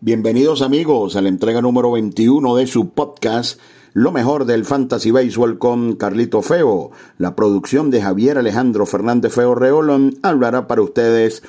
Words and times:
Bienvenidos 0.00 0.62
amigos 0.62 1.16
a 1.16 1.22
la 1.22 1.28
entrega 1.28 1.60
número 1.60 1.90
21 1.90 2.54
de 2.54 2.68
su 2.68 2.90
podcast 2.90 3.58
Lo 3.94 4.12
mejor 4.12 4.44
del 4.44 4.64
Fantasy 4.64 5.10
Baseball 5.10 5.58
con 5.58 5.96
Carlito 5.96 6.40
Feo. 6.40 6.92
La 7.18 7.34
producción 7.34 7.90
de 7.90 8.00
Javier 8.00 8.38
Alejandro 8.38 8.86
Fernández 8.86 9.32
Feo 9.32 9.56
Reolón 9.56 10.16
hablará 10.22 10.68
para 10.68 10.82
ustedes 10.82 11.42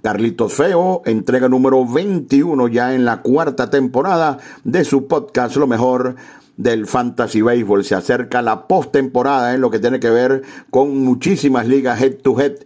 Carlitos 0.00 0.52
Feo, 0.52 1.02
entrega 1.06 1.48
número 1.48 1.84
21 1.84 2.68
ya 2.68 2.94
en 2.94 3.04
la 3.04 3.22
cuarta 3.22 3.68
temporada 3.68 4.38
de 4.62 4.84
su 4.84 5.08
podcast 5.08 5.56
Lo 5.56 5.66
mejor 5.66 6.14
del 6.56 6.86
Fantasy 6.86 7.42
Baseball. 7.42 7.84
Se 7.84 7.96
acerca 7.96 8.42
la 8.42 8.68
postemporada 8.68 9.54
en 9.54 9.60
lo 9.60 9.72
que 9.72 9.80
tiene 9.80 9.98
que 9.98 10.10
ver 10.10 10.42
con 10.70 10.98
muchísimas 10.98 11.66
ligas 11.66 12.00
head 12.00 12.18
to 12.22 12.40
head 12.40 12.58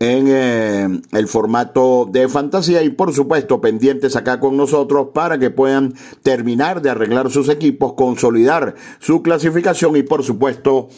en 0.00 0.26
eh, 0.28 1.00
el 1.12 1.28
formato 1.28 2.08
de 2.10 2.28
fantasía 2.28 2.82
y 2.82 2.90
por 2.90 3.12
supuesto 3.12 3.60
pendientes 3.60 4.16
acá 4.16 4.38
con 4.38 4.56
nosotros 4.56 5.08
para 5.12 5.38
que 5.38 5.50
puedan 5.50 5.94
terminar 6.22 6.82
de 6.82 6.90
arreglar 6.90 7.30
sus 7.30 7.48
equipos, 7.48 7.94
consolidar 7.94 8.74
su 9.00 9.22
clasificación 9.22 9.96
y 9.96 10.02
por 10.02 10.22
supuesto 10.22 10.88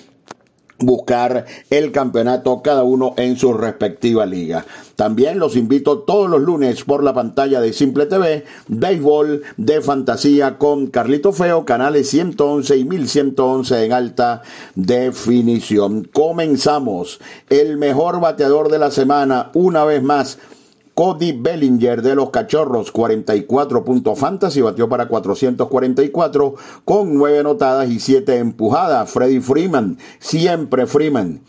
buscar 0.80 1.46
el 1.70 1.92
campeonato 1.92 2.62
cada 2.62 2.82
uno 2.82 3.14
en 3.16 3.36
su 3.36 3.52
respectiva 3.52 4.26
liga. 4.26 4.64
También 4.96 5.38
los 5.38 5.56
invito 5.56 6.00
todos 6.00 6.28
los 6.28 6.40
lunes 6.40 6.84
por 6.84 7.02
la 7.02 7.14
pantalla 7.14 7.60
de 7.60 7.72
Simple 7.72 8.06
TV, 8.06 8.44
béisbol 8.68 9.42
de 9.56 9.80
fantasía 9.80 10.58
con 10.58 10.88
Carlito 10.88 11.32
Feo, 11.32 11.64
canales 11.64 12.10
111 12.10 12.76
y 12.76 12.84
1111 12.84 13.84
en 13.84 13.92
alta 13.92 14.42
definición. 14.74 16.04
Comenzamos. 16.12 17.20
El 17.48 17.78
mejor 17.78 18.20
bateador 18.20 18.70
de 18.70 18.78
la 18.78 18.90
semana, 18.90 19.50
una 19.54 19.84
vez 19.84 20.02
más, 20.02 20.38
Cody 21.00 21.32
Bellinger 21.32 22.02
de 22.02 22.14
los 22.14 22.28
Cachorros, 22.28 22.92
44 22.92 23.82
puntos 23.86 24.18
fantasy, 24.18 24.60
batió 24.60 24.86
para 24.86 25.08
444 25.08 26.54
con 26.84 27.14
9 27.14 27.38
anotadas 27.38 27.88
y 27.88 27.98
7 27.98 28.36
empujadas. 28.36 29.10
Freddy 29.10 29.40
Freeman, 29.40 29.96
siempre 30.18 30.86
Freeman 30.86 31.40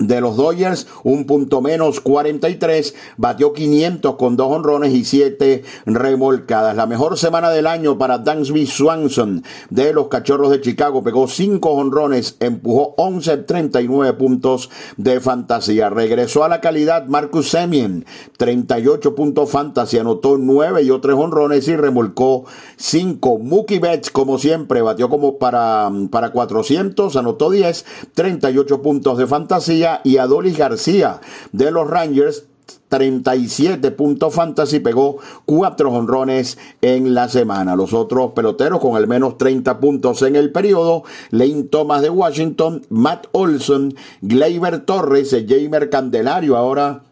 de 0.00 0.20
los 0.20 0.36
Dodgers, 0.36 0.86
un 1.04 1.26
punto 1.26 1.60
menos 1.60 2.00
43, 2.00 2.94
batió 3.18 3.52
500 3.52 4.16
con 4.16 4.34
dos 4.34 4.50
honrones 4.50 4.92
y 4.94 5.04
siete 5.04 5.62
remolcadas. 5.86 6.74
La 6.74 6.86
mejor 6.86 7.18
semana 7.18 7.50
del 7.50 7.66
año 7.66 7.98
para 7.98 8.18
Dansby 8.18 8.66
Swanson 8.66 9.44
de 9.68 9.92
los 9.92 10.08
Cachorros 10.08 10.50
de 10.50 10.60
Chicago, 10.60 11.04
pegó 11.04 11.28
cinco 11.28 11.70
honrones, 11.72 12.36
empujó 12.40 12.94
11, 12.96 13.36
39 13.38 14.14
puntos 14.14 14.70
de 14.96 15.20
fantasía. 15.20 15.90
Regresó 15.90 16.44
a 16.44 16.48
la 16.48 16.60
calidad 16.60 17.06
Marcus 17.06 17.50
Semien, 17.50 18.06
38 18.38 19.14
puntos 19.14 19.50
fantasía, 19.50 20.00
anotó 20.00 20.38
9 20.38 20.82
y 20.82 20.90
otros 20.90 21.18
honrones 21.18 21.68
y 21.68 21.76
remolcó 21.76 22.44
5. 22.76 23.38
Mookie 23.38 23.78
Betts, 23.78 24.10
como 24.10 24.38
siempre, 24.38 24.80
batió 24.80 25.10
como 25.10 25.38
para, 25.38 25.90
para 26.10 26.30
400, 26.32 27.16
anotó 27.16 27.50
10, 27.50 27.84
38 28.14 28.80
puntos 28.80 29.18
de 29.18 29.26
fantasía 29.26 29.89
y 30.04 30.18
Adolis 30.18 30.56
García 30.56 31.20
de 31.52 31.70
los 31.70 31.88
Rangers 31.88 32.44
37 32.88 33.90
puntos 33.92 34.34
fantasy, 34.34 34.80
pegó 34.80 35.18
cuatro 35.46 35.90
honrones 35.92 36.58
en 36.82 37.14
la 37.14 37.28
semana. 37.28 37.76
Los 37.76 37.92
otros 37.92 38.32
peloteros 38.32 38.80
con 38.80 38.96
al 38.96 39.06
menos 39.06 39.38
30 39.38 39.80
puntos 39.80 40.22
en 40.22 40.36
el 40.36 40.52
periodo, 40.52 41.04
Lane 41.30 41.64
Thomas 41.64 42.02
de 42.02 42.10
Washington, 42.10 42.82
Matt 42.90 43.26
Olson, 43.32 43.94
Gleyber 44.20 44.80
Torres, 44.80 45.34
Jamer 45.48 45.90
Candelario 45.90 46.56
ahora 46.56 47.02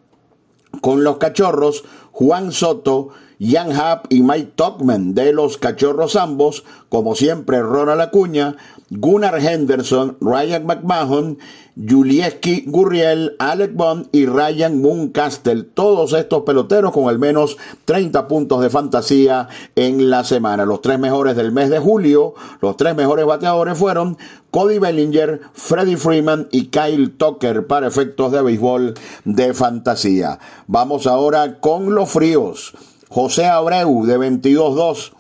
con 0.81 1.05
los 1.05 1.19
cachorros, 1.19 1.85
Juan 2.13 2.53
Soto, 2.53 3.11
Jan 3.41 3.73
Happ 3.73 4.07
y 4.13 4.23
Mike 4.23 4.53
Tuckman 4.57 5.15
de 5.15 5.33
los 5.33 5.59
cachorros 5.59 6.17
ambos, 6.17 6.65
como 6.89 7.15
siempre 7.15 7.63
Ronald 7.63 8.01
Acuña, 8.01 8.57
Gunnar 8.91 9.39
Henderson, 9.39 10.17
Ryan 10.21 10.65
McMahon, 10.65 11.39
Julieski 11.77 12.65
Gurriel, 12.67 13.37
Alec 13.39 13.75
Bond 13.75 14.09
y 14.13 14.27
Ryan 14.27 14.81
Mooncastle. 14.81 15.63
Todos 15.63 16.13
estos 16.15 16.43
peloteros 16.43 16.93
con 16.93 17.09
al 17.09 17.19
menos 17.19 17.57
30 17.85 18.27
puntos 18.27 18.63
de 18.63 18.71
fantasía 18.71 19.49
en 19.77 20.11
la 20.11 20.25
semana. 20.25 20.65
Los 20.65 20.81
tres 20.81 20.99
mejores 20.99 21.37
del 21.37 21.53
mes 21.53 21.71
de 21.71 21.79
julio, 21.79 22.35
los 22.61 22.77
tres 22.77 22.97
mejores 22.97 23.27
bateadores 23.27 23.77
fueron 23.77 24.17
Cody 24.51 24.79
Bellinger, 24.79 25.43
Freddie 25.53 25.97
Freeman 25.97 26.49
y 26.51 26.67
Kyle 26.67 27.11
Tucker 27.11 27.67
para 27.67 27.87
efectos 27.87 28.33
de 28.33 28.43
béisbol 28.43 28.95
de 29.25 29.55
fantasía. 29.55 30.39
Vamos 30.67 31.07
ahora 31.07 31.61
con 31.61 31.95
los 31.95 32.11
fríos. 32.11 32.73
José 33.09 33.47
Abreu 33.47 34.05
de 34.05 34.19
22-2. 34.19 35.13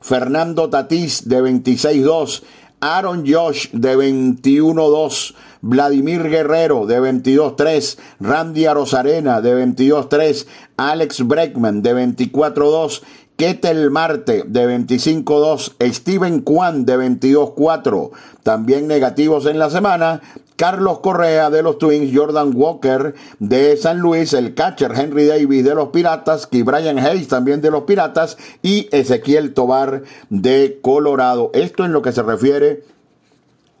Fernando 0.00 0.70
Tatís 0.70 1.28
de 1.28 1.42
26-2. 1.42 2.42
Aaron 2.80 3.24
Josh 3.26 3.70
de 3.72 3.96
21-2. 3.96 5.34
Vladimir 5.62 6.22
Guerrero 6.28 6.86
de 6.86 7.00
22-3, 7.00 7.98
Randy 8.20 8.66
Arozarena 8.66 9.40
de 9.40 9.66
22-3, 9.66 10.46
Alex 10.76 11.26
Breckman 11.26 11.82
de 11.82 11.94
24-2, 11.94 13.02
Ketel 13.36 13.90
Marte 13.90 14.44
de 14.46 14.78
25-2, 14.78 15.72
Steven 15.92 16.40
Kwan 16.40 16.86
de 16.86 16.96
22-4, 16.96 18.10
también 18.42 18.86
negativos 18.86 19.46
en 19.46 19.58
la 19.58 19.70
semana, 19.70 20.22
Carlos 20.56 21.00
Correa 21.00 21.50
de 21.50 21.62
los 21.62 21.78
Twins, 21.78 22.10
Jordan 22.16 22.52
Walker 22.54 23.14
de 23.38 23.76
San 23.76 23.98
Luis, 23.98 24.32
el 24.32 24.54
catcher 24.54 24.92
Henry 24.96 25.26
Davis 25.26 25.64
de 25.64 25.74
los 25.74 25.90
Piratas, 25.90 26.48
y 26.50 26.62
Brian 26.62 26.98
Hayes 26.98 27.28
también 27.28 27.60
de 27.60 27.70
los 27.70 27.84
Piratas 27.84 28.38
y 28.62 28.88
Ezequiel 28.90 29.52
Tobar 29.52 30.02
de 30.30 30.78
Colorado. 30.82 31.50
Esto 31.52 31.84
en 31.84 31.92
lo 31.92 32.00
que 32.02 32.12
se 32.12 32.22
refiere 32.22 32.84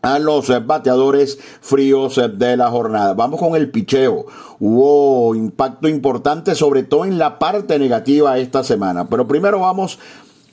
a 0.02 0.18
los 0.18 0.52
bateadores 0.66 1.38
fríos 1.60 2.20
de 2.34 2.56
la 2.56 2.70
jornada. 2.70 3.14
Vamos 3.14 3.40
con 3.40 3.56
el 3.56 3.70
picheo. 3.70 4.26
Hubo 4.60 5.34
impacto 5.34 5.88
importante, 5.88 6.54
sobre 6.54 6.84
todo 6.84 7.04
en 7.04 7.18
la 7.18 7.38
parte 7.38 7.78
negativa 7.78 8.38
esta 8.38 8.62
semana. 8.62 9.08
Pero 9.08 9.26
primero 9.26 9.60
vamos 9.60 9.98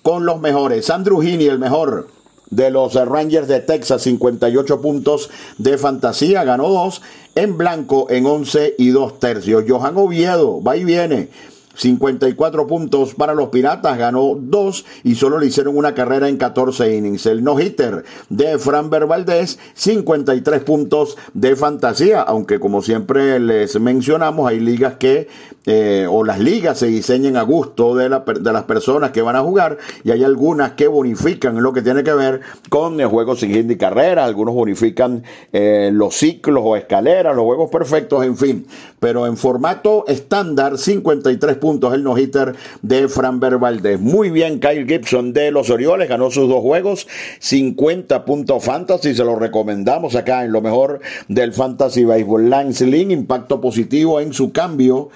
con 0.01 0.25
los 0.25 0.41
mejores. 0.41 0.89
Andrew 0.89 1.21
Heaney, 1.21 1.47
el 1.47 1.59
mejor 1.59 2.07
de 2.55 2.71
los 2.71 2.93
Rangers 2.93 3.47
de 3.47 3.59
Texas, 3.59 4.01
58 4.03 4.81
puntos 4.81 5.29
de 5.57 5.77
fantasía, 5.77 6.43
ganó 6.43 6.69
dos 6.69 7.01
en 7.35 7.57
blanco 7.57 8.07
en 8.09 8.25
11 8.25 8.75
y 8.77 8.89
2 8.89 9.19
tercios. 9.19 9.63
Johan 9.67 9.97
Oviedo, 9.97 10.61
va 10.61 10.77
y 10.77 10.83
viene. 10.83 11.29
54 11.75 12.67
puntos 12.67 13.15
para 13.15 13.33
los 13.33 13.49
Piratas, 13.49 13.97
ganó 13.97 14.37
2 14.39 14.85
y 15.03 15.15
solo 15.15 15.39
le 15.39 15.47
hicieron 15.47 15.75
una 15.75 15.95
carrera 15.95 16.29
en 16.29 16.37
14 16.37 16.95
innings. 16.95 17.25
El 17.25 17.43
no-hitter 17.43 18.03
de 18.29 18.57
Fran 18.59 18.89
Valdez, 18.89 19.57
53 19.73 20.63
puntos 20.63 21.17
de 21.33 21.55
fantasía, 21.55 22.21
aunque 22.21 22.59
como 22.59 22.81
siempre 22.81 23.39
les 23.39 23.79
mencionamos, 23.79 24.47
hay 24.47 24.59
ligas 24.59 24.95
que, 24.95 25.27
eh, 25.65 26.07
o 26.09 26.23
las 26.23 26.39
ligas 26.39 26.77
se 26.79 26.87
diseñan 26.87 27.37
a 27.37 27.41
gusto 27.43 27.95
de, 27.95 28.09
de, 28.09 28.53
las 28.53 28.63
personas 28.63 29.11
que 29.11 29.21
van 29.21 29.37
a 29.37 29.41
jugar 29.41 29.77
y 30.03 30.11
hay 30.11 30.23
algunas 30.23 30.73
que 30.73 30.87
bonifican 30.87 31.61
lo 31.61 31.71
que 31.71 31.81
tiene 31.81 32.03
que 32.03 32.13
ver 32.13 32.41
con 32.69 32.99
el 32.99 33.07
juego 33.07 33.35
sin 33.35 33.53
y 33.71 33.77
carrera, 33.77 34.25
algunos 34.25 34.55
bonifican 34.55 35.23
eh, 35.53 35.89
los 35.93 36.15
ciclos 36.15 36.63
o 36.65 36.75
escaleras, 36.75 37.35
los 37.35 37.45
juegos 37.45 37.69
perfectos, 37.69 38.25
en 38.25 38.35
fin, 38.35 38.67
pero 38.99 39.25
en 39.25 39.37
formato 39.37 40.05
estándar, 40.07 40.77
53 40.77 41.55
puntos 41.57 41.93
el 41.93 42.03
no-hitter 42.03 42.55
de 42.81 43.07
Fran 43.07 43.39
Valdez. 43.39 43.99
Muy 43.99 44.31
bien, 44.31 44.59
Kyle 44.59 44.85
Gibson 44.85 45.33
de 45.33 45.51
los 45.51 45.69
Orioles 45.69 46.09
ganó 46.09 46.29
sus 46.29 46.49
dos 46.49 46.61
juegos, 46.61 47.07
50 47.39 48.25
puntos 48.25 48.63
fantasy, 48.63 49.15
se 49.15 49.23
lo 49.23 49.35
recomendamos 49.35 50.15
acá 50.15 50.43
en 50.43 50.51
lo 50.51 50.61
mejor 50.61 50.99
del 51.27 51.53
fantasy 51.53 52.03
baseball. 52.03 52.49
Lance 52.49 52.85
Lynn, 52.85 53.11
impacto 53.11 53.61
positivo 53.61 54.19
en 54.19 54.33
su 54.33 54.51
cambio 54.51 55.09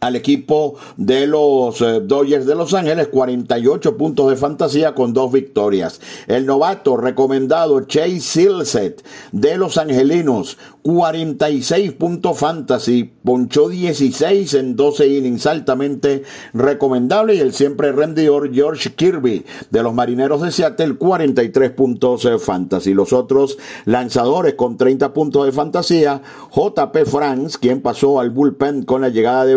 al 0.00 0.16
equipo 0.16 0.76
de 0.96 1.26
los 1.26 1.80
eh, 1.80 2.00
Dodgers 2.00 2.46
de 2.46 2.54
Los 2.54 2.74
Ángeles, 2.74 3.08
48 3.08 3.96
puntos 3.96 4.30
de 4.30 4.36
fantasía 4.36 4.94
con 4.94 5.12
dos 5.12 5.32
victorias. 5.32 6.00
El 6.26 6.46
novato 6.46 6.96
recomendado 6.96 7.80
Chase 7.82 8.20
Silset 8.20 9.04
de 9.32 9.56
los 9.58 9.78
Angelinos, 9.78 10.58
46 10.82 11.92
puntos 11.92 12.38
fantasy, 12.38 13.12
ponchó 13.22 13.68
16 13.68 14.54
en 14.54 14.76
12 14.76 15.06
innings, 15.06 15.46
altamente 15.46 16.22
recomendable. 16.54 17.34
Y 17.34 17.40
el 17.40 17.52
siempre 17.52 17.92
rendidor 17.92 18.52
George 18.54 18.94
Kirby 18.94 19.44
de 19.70 19.82
los 19.82 19.92
Marineros 19.92 20.42
de 20.42 20.50
Seattle, 20.50 20.94
43 20.96 21.70
puntos 21.72 22.22
de 22.22 22.38
fantasy. 22.38 22.94
Los 22.94 23.12
otros 23.12 23.58
lanzadores 23.84 24.54
con 24.54 24.76
30 24.76 25.12
puntos 25.12 25.44
de 25.44 25.52
fantasía, 25.52 26.22
JP 26.54 26.96
France, 27.06 27.58
quien 27.60 27.82
pasó 27.82 28.20
al 28.20 28.30
bullpen 28.30 28.84
con 28.84 29.02
la 29.02 29.08
llegada 29.08 29.44
de 29.44 29.54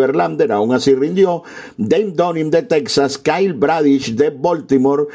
Aún 0.51 0.73
así 0.73 0.95
rindió. 0.95 1.43
Dame 1.77 2.11
Dunning 2.15 2.51
de 2.51 2.63
Texas, 2.63 3.17
Kyle 3.17 3.53
Bradish 3.53 4.15
de 4.15 4.29
Baltimore, 4.29 5.07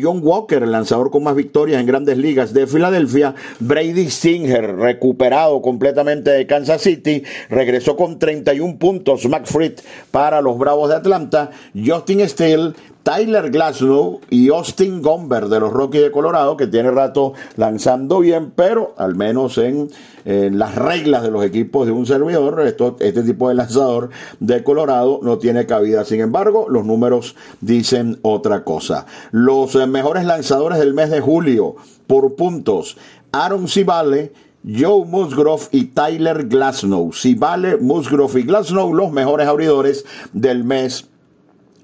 John 0.00 0.20
Walker, 0.22 0.62
el 0.62 0.72
lanzador 0.72 1.10
con 1.10 1.22
más 1.22 1.36
victorias 1.36 1.80
en 1.80 1.86
grandes 1.86 2.18
ligas 2.18 2.52
de 2.52 2.66
Filadelfia, 2.66 3.34
Brady 3.60 4.10
Singer, 4.10 4.76
recuperado 4.76 5.62
completamente 5.62 6.30
de 6.30 6.46
Kansas 6.46 6.82
City, 6.82 7.22
regresó 7.48 7.96
con 7.96 8.18
31 8.18 8.78
puntos, 8.78 9.26
McFreed 9.26 9.74
para 10.10 10.40
los 10.40 10.58
Bravos 10.58 10.88
de 10.88 10.96
Atlanta, 10.96 11.50
Justin 11.74 12.28
Steele, 12.28 12.72
Tyler 13.08 13.50
Glasnow 13.50 14.20
y 14.28 14.50
Austin 14.50 15.00
Gomber 15.00 15.48
de 15.48 15.60
los 15.60 15.72
Rockies 15.72 16.02
de 16.02 16.10
Colorado, 16.10 16.58
que 16.58 16.66
tiene 16.66 16.90
rato 16.90 17.32
lanzando 17.56 18.18
bien, 18.18 18.52
pero 18.54 18.92
al 18.98 19.14
menos 19.14 19.56
en, 19.56 19.88
las 20.26 20.74
reglas 20.74 21.22
de 21.22 21.30
los 21.30 21.42
equipos 21.42 21.86
de 21.86 21.92
un 21.92 22.04
servidor, 22.04 22.60
este 22.60 23.22
tipo 23.22 23.48
de 23.48 23.54
lanzador 23.54 24.10
de 24.40 24.62
Colorado 24.62 25.20
no 25.22 25.38
tiene 25.38 25.64
cabida. 25.64 26.04
Sin 26.04 26.20
embargo, 26.20 26.66
los 26.68 26.84
números 26.84 27.34
dicen 27.62 28.18
otra 28.20 28.62
cosa. 28.62 29.06
Los 29.30 29.74
eh, 29.74 29.86
mejores 29.86 30.26
lanzadores 30.26 30.78
del 30.78 30.92
mes 30.92 31.08
de 31.08 31.22
julio 31.22 31.76
por 32.06 32.34
puntos, 32.34 32.98
Aaron 33.32 33.68
Civale, 33.68 34.34
Joe 34.66 35.06
Musgrove 35.06 35.62
y 35.72 35.84
Tyler 35.86 36.46
Glasnow. 36.46 37.14
Civale, 37.14 37.78
Musgrove 37.78 38.40
y 38.40 38.42
Glasnow, 38.42 38.92
los 38.92 39.10
mejores 39.12 39.48
abridores 39.48 40.04
del 40.34 40.62
mes 40.62 41.08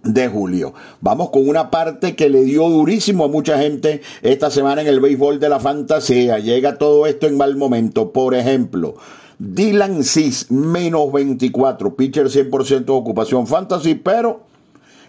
de 0.05 0.29
julio. 0.29 0.75
Vamos 1.01 1.31
con 1.31 1.49
una 1.49 1.71
parte 1.71 2.15
que 2.15 2.29
le 2.29 2.45
dio 2.45 2.69
durísimo 2.69 3.25
a 3.25 3.29
mucha 3.29 3.59
gente 3.59 4.03
esta 4.23 4.51
semana 4.51 4.83
en 4.83 4.89
el 4.89 5.01
béisbol 5.01 5.41
de 5.41 5.49
la 5.49 5.61
fantasía. 5.61 6.39
Llega 6.39 6.79
todo 6.79 7.07
esto 7.07 7.27
en 7.27 7.37
mal 7.37 7.57
momento. 7.57 8.13
Por 8.13 8.35
ejemplo, 8.35 8.97
Dylan 9.39 10.05
Cis, 10.05 10.51
menos 10.51 11.13
24, 11.13 11.97
pitcher 11.97 12.27
100% 12.27 12.85
de 12.85 12.93
ocupación 12.93 13.47
fantasy, 13.47 13.95
pero 13.95 14.54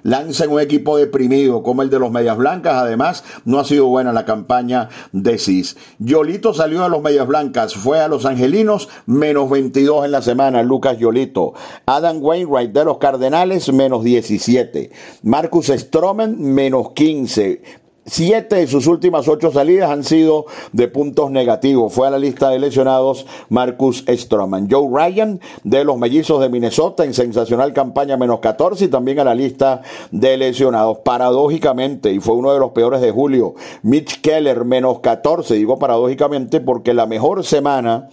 lanza 0.06 0.46
en 0.46 0.52
un 0.52 0.62
equipo 0.62 0.98
deprimido 0.98 1.64
como 1.64 1.82
el 1.82 1.90
de 1.90 2.00
los 2.00 2.12
Medias 2.12 2.38
Blancas. 2.38 2.76
Además, 2.76 3.24
no 3.44 3.60
ha 3.60 3.66
sido 3.66 3.88
buena 3.88 4.14
la 4.14 4.24
campaña 4.24 4.90
de 5.12 5.38
CIS. 5.38 5.76
Yolito 5.98 6.54
salió 6.54 6.84
de 6.84 6.90
los 6.90 7.02
Medias 7.02 7.28
Blancas, 7.28 7.74
fue 7.74 8.00
a 8.00 8.08
los 8.08 8.26
Angelinos, 8.26 8.88
menos 9.08 9.50
22 9.50 10.06
en 10.06 10.12
la 10.12 10.22
semana, 10.22 10.62
Lucas 10.62 10.98
Yolito. 11.00 11.54
Adam 11.88 12.20
Wainwright 12.22 12.72
de 12.72 12.86
los 12.86 13.00
Cardenales, 13.00 13.74
menos 13.74 14.04
17. 14.04 14.92
Marcus 15.24 15.68
Stroman, 15.68 16.40
menos 16.40 16.92
15. 16.92 17.85
Siete 18.08 18.58
de 18.58 18.68
sus 18.68 18.86
últimas 18.86 19.28
ocho 19.28 19.52
salidas 19.52 19.90
han 19.90 20.04
sido 20.04 20.46
de 20.74 20.88
puntos 20.88 21.32
negativos. 21.32 21.92
Fue 21.92 22.06
a 22.06 22.12
la 22.12 22.20
lista 22.20 22.52
de 22.52 22.60
lesionados 22.60 23.26
Marcus 23.50 24.06
Stroman. 24.08 24.70
Joe 24.70 24.88
Ryan 24.92 25.40
de 25.64 25.84
los 25.84 25.98
Mellizos 25.98 26.40
de 26.40 26.50
Minnesota 26.50 27.04
en 27.04 27.16
sensacional 27.16 27.74
campaña 27.74 28.16
menos 28.16 28.42
14 28.42 28.86
y 28.86 28.88
también 28.90 29.20
a 29.20 29.24
la 29.24 29.34
lista 29.34 29.82
de 30.12 30.38
lesionados. 30.38 31.00
Paradójicamente, 31.00 32.14
y 32.14 32.20
fue 32.20 32.36
uno 32.36 32.54
de 32.54 32.60
los 32.60 32.74
peores 32.74 33.02
de 33.02 33.10
julio, 33.10 33.56
Mitch 33.82 34.22
Keller 34.22 34.66
menos 34.66 35.00
14. 35.00 35.56
Digo 35.56 35.80
paradójicamente 35.80 36.60
porque 36.62 36.94
la 36.94 37.08
mejor 37.08 37.44
semana 37.44 38.10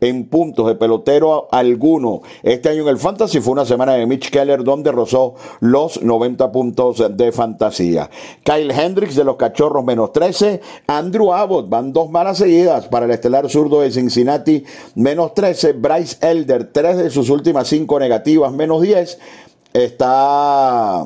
en 0.00 0.28
puntos 0.28 0.66
de 0.66 0.74
pelotero 0.74 1.48
alguno. 1.50 2.22
Este 2.42 2.68
año 2.68 2.82
en 2.82 2.88
el 2.88 2.98
Fantasy 2.98 3.40
fue 3.40 3.52
una 3.52 3.64
semana 3.64 3.94
de 3.94 4.06
Mitch 4.06 4.30
Keller 4.30 4.64
donde 4.64 4.92
rozó 4.92 5.34
los 5.60 6.02
90 6.02 6.52
puntos 6.52 7.02
de 7.16 7.32
fantasía. 7.32 8.10
Kyle 8.42 8.70
Hendricks 8.70 9.16
de 9.16 9.24
los 9.24 9.36
Cachorros 9.36 9.84
menos 9.84 10.12
13. 10.12 10.60
Andrew 10.86 11.32
Abbott 11.32 11.68
van 11.68 11.92
dos 11.92 12.10
malas 12.10 12.38
seguidas 12.38 12.88
para 12.88 13.06
el 13.06 13.12
estelar 13.12 13.48
zurdo 13.48 13.80
de 13.80 13.90
Cincinnati 13.90 14.64
menos 14.94 15.34
13. 15.34 15.72
Bryce 15.74 16.16
Elder, 16.20 16.70
tres 16.72 16.96
de 16.98 17.10
sus 17.10 17.30
últimas 17.30 17.68
cinco 17.68 17.98
negativas 17.98 18.52
menos 18.52 18.82
10. 18.82 19.18
Está 19.72 21.04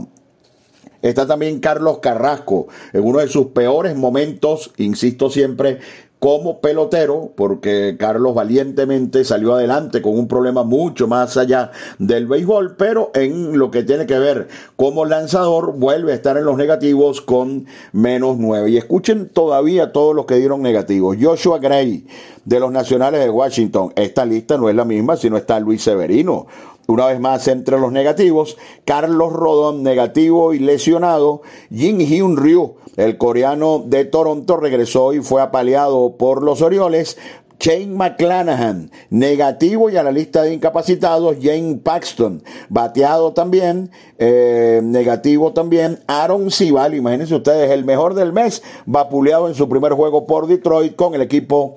Está 1.02 1.26
también 1.26 1.60
Carlos 1.60 1.98
Carrasco 1.98 2.69
en 2.92 3.02
uno 3.02 3.20
de 3.20 3.28
sus 3.28 3.48
peores 3.48 3.96
momentos, 3.96 4.70
insisto 4.76 5.31
siempre, 5.31 5.78
como 6.20 6.61
pelotero, 6.61 7.32
porque 7.34 7.96
Carlos 7.99 8.34
valientemente 8.34 9.25
salió 9.25 9.55
adelante 9.55 10.02
con 10.02 10.19
un 10.19 10.28
problema 10.28 10.62
mucho 10.62 11.08
más 11.08 11.37
allá 11.38 11.72
del 11.99 12.26
béisbol, 12.26 12.76
pero 12.76 13.11
en 13.14 13.58
lo 13.58 13.70
que 13.70 13.82
tiene 13.82 14.06
que 14.06 14.19
ver 14.19 14.49
como 14.76 15.06
lanzador, 15.06 15.72
vuelve 15.76 16.12
a 16.12 16.14
estar 16.14 16.37
en 16.37 16.44
los 16.44 16.56
negativos 16.56 17.22
con 17.22 17.67
menos 17.93 18.37
nueve. 18.38 18.70
Y 18.70 18.76
escuchen 18.76 19.28
todavía 19.31 19.93
todos 19.93 20.14
los 20.14 20.26
que 20.26 20.37
dieron 20.37 20.62
negativos. 20.62 21.17
Joshua 21.20 21.58
Gray, 21.58 22.06
de 22.44 22.61
los 22.61 22.73
Nacionales 22.73 23.20
de 23.20 23.31
Washington. 23.31 23.93
Esta 23.96 24.25
lista 24.25 24.56
no 24.58 24.69
es 24.69 24.75
la 24.75 24.84
misma, 24.84 25.16
sino 25.16 25.37
está 25.37 25.61
Luis 25.61 25.82
Severino. 25.82 26.46
Una 26.90 27.06
vez 27.06 27.20
más 27.20 27.46
entre 27.46 27.78
los 27.78 27.92
negativos, 27.92 28.58
Carlos 28.84 29.32
Rodón 29.32 29.84
negativo 29.84 30.54
y 30.54 30.58
lesionado, 30.58 31.42
Jin 31.72 32.00
Hyun 32.00 32.37
Ryu, 32.37 32.75
el 32.96 33.16
coreano 33.16 33.84
de 33.87 34.04
Toronto, 34.04 34.56
regresó 34.56 35.12
y 35.12 35.20
fue 35.20 35.40
apaleado 35.40 36.16
por 36.16 36.42
los 36.42 36.62
Orioles. 36.62 37.16
Shane 37.60 37.94
McClanahan, 37.94 38.90
negativo 39.10 39.88
y 39.88 39.98
a 39.98 40.02
la 40.02 40.10
lista 40.10 40.42
de 40.42 40.52
incapacitados, 40.52 41.37
Jane 41.40 41.76
Paxton, 41.76 42.42
bateado 42.70 43.34
también, 43.34 43.92
eh, 44.19 44.81
negativo 44.82 45.52
también, 45.52 46.00
Aaron 46.08 46.50
Sival, 46.50 46.94
imagínense 46.94 47.37
ustedes, 47.37 47.70
el 47.70 47.84
mejor 47.84 48.14
del 48.14 48.32
mes, 48.32 48.62
vapuleado 48.87 49.46
en 49.46 49.54
su 49.54 49.69
primer 49.69 49.92
juego 49.92 50.26
por 50.26 50.48
Detroit 50.48 50.96
con 50.96 51.14
el 51.14 51.20
equipo 51.20 51.76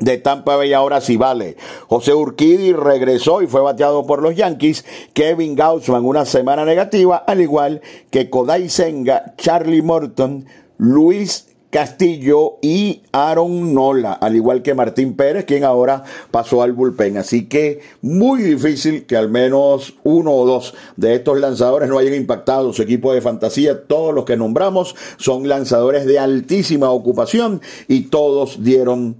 de 0.00 0.18
Tampa 0.18 0.56
Bay 0.56 0.72
ahora 0.72 1.00
sí 1.00 1.16
vale. 1.16 1.56
José 1.86 2.14
Urquidi 2.14 2.72
regresó 2.72 3.42
y 3.42 3.46
fue 3.46 3.60
bateado 3.60 4.06
por 4.06 4.22
los 4.22 4.34
Yankees. 4.34 4.84
Kevin 5.12 5.54
Gaussman 5.54 6.04
una 6.04 6.24
semana 6.24 6.64
negativa, 6.64 7.18
al 7.18 7.40
igual 7.40 7.82
que 8.10 8.28
Kodai 8.28 8.68
Senga, 8.68 9.34
Charlie 9.36 9.82
Morton, 9.82 10.46
Luis 10.78 11.46
Castillo 11.70 12.58
y 12.62 13.02
Aaron 13.12 13.74
Nola, 13.74 14.14
al 14.14 14.34
igual 14.34 14.60
que 14.60 14.74
Martín 14.74 15.14
Pérez, 15.14 15.44
quien 15.44 15.62
ahora 15.62 16.02
pasó 16.32 16.62
al 16.62 16.72
bullpen. 16.72 17.16
Así 17.16 17.46
que 17.46 17.80
muy 18.02 18.42
difícil 18.42 19.06
que 19.06 19.16
al 19.16 19.28
menos 19.28 19.94
uno 20.02 20.32
o 20.32 20.46
dos 20.46 20.74
de 20.96 21.14
estos 21.14 21.38
lanzadores 21.38 21.88
no 21.88 21.98
hayan 21.98 22.14
impactado 22.14 22.72
su 22.72 22.82
equipo 22.82 23.14
de 23.14 23.20
fantasía. 23.20 23.86
Todos 23.86 24.12
los 24.12 24.24
que 24.24 24.36
nombramos 24.36 24.96
son 25.16 25.48
lanzadores 25.48 26.06
de 26.06 26.18
altísima 26.18 26.90
ocupación 26.90 27.60
y 27.86 28.08
todos 28.08 28.64
dieron 28.64 29.16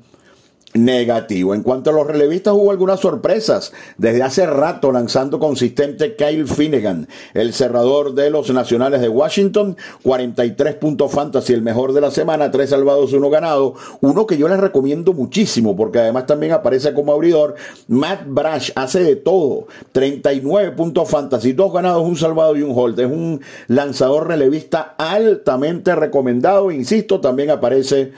negativo. 0.74 1.54
En 1.54 1.62
cuanto 1.62 1.90
a 1.90 1.92
los 1.92 2.06
relevistas, 2.06 2.54
hubo 2.54 2.70
algunas 2.70 3.00
sorpresas. 3.00 3.72
Desde 3.98 4.22
hace 4.22 4.46
rato 4.46 4.92
lanzando 4.92 5.38
consistente 5.38 6.14
Kyle 6.16 6.46
Finnegan, 6.46 7.08
el 7.34 7.52
cerrador 7.52 8.14
de 8.14 8.30
los 8.30 8.50
Nacionales 8.50 9.00
de 9.00 9.08
Washington, 9.08 9.76
43 10.02 10.74
puntos 10.76 11.10
fantasy, 11.12 11.52
el 11.52 11.62
mejor 11.62 11.92
de 11.92 12.00
la 12.00 12.10
semana, 12.10 12.50
3 12.50 12.70
salvados, 12.70 13.12
1 13.12 13.30
ganado. 13.30 13.74
Uno 14.00 14.26
que 14.26 14.36
yo 14.36 14.48
les 14.48 14.60
recomiendo 14.60 15.12
muchísimo 15.12 15.76
porque 15.76 15.98
además 15.98 16.26
también 16.26 16.52
aparece 16.52 16.94
como 16.94 17.12
abridor. 17.12 17.56
Matt 17.88 18.22
Brash 18.26 18.70
hace 18.74 19.02
de 19.02 19.16
todo, 19.16 19.66
39 19.92 20.72
puntos 20.72 21.08
fantasy, 21.08 21.52
2 21.52 21.72
ganados, 21.72 22.06
1 22.06 22.16
salvado 22.16 22.56
y 22.56 22.62
un 22.62 22.72
hold. 22.76 22.98
Es 23.00 23.10
un 23.10 23.40
lanzador 23.66 24.28
relevista 24.28 24.94
altamente 24.98 25.94
recomendado. 25.94 26.70
Insisto, 26.70 27.20
también 27.20 27.50
aparece 27.50 28.12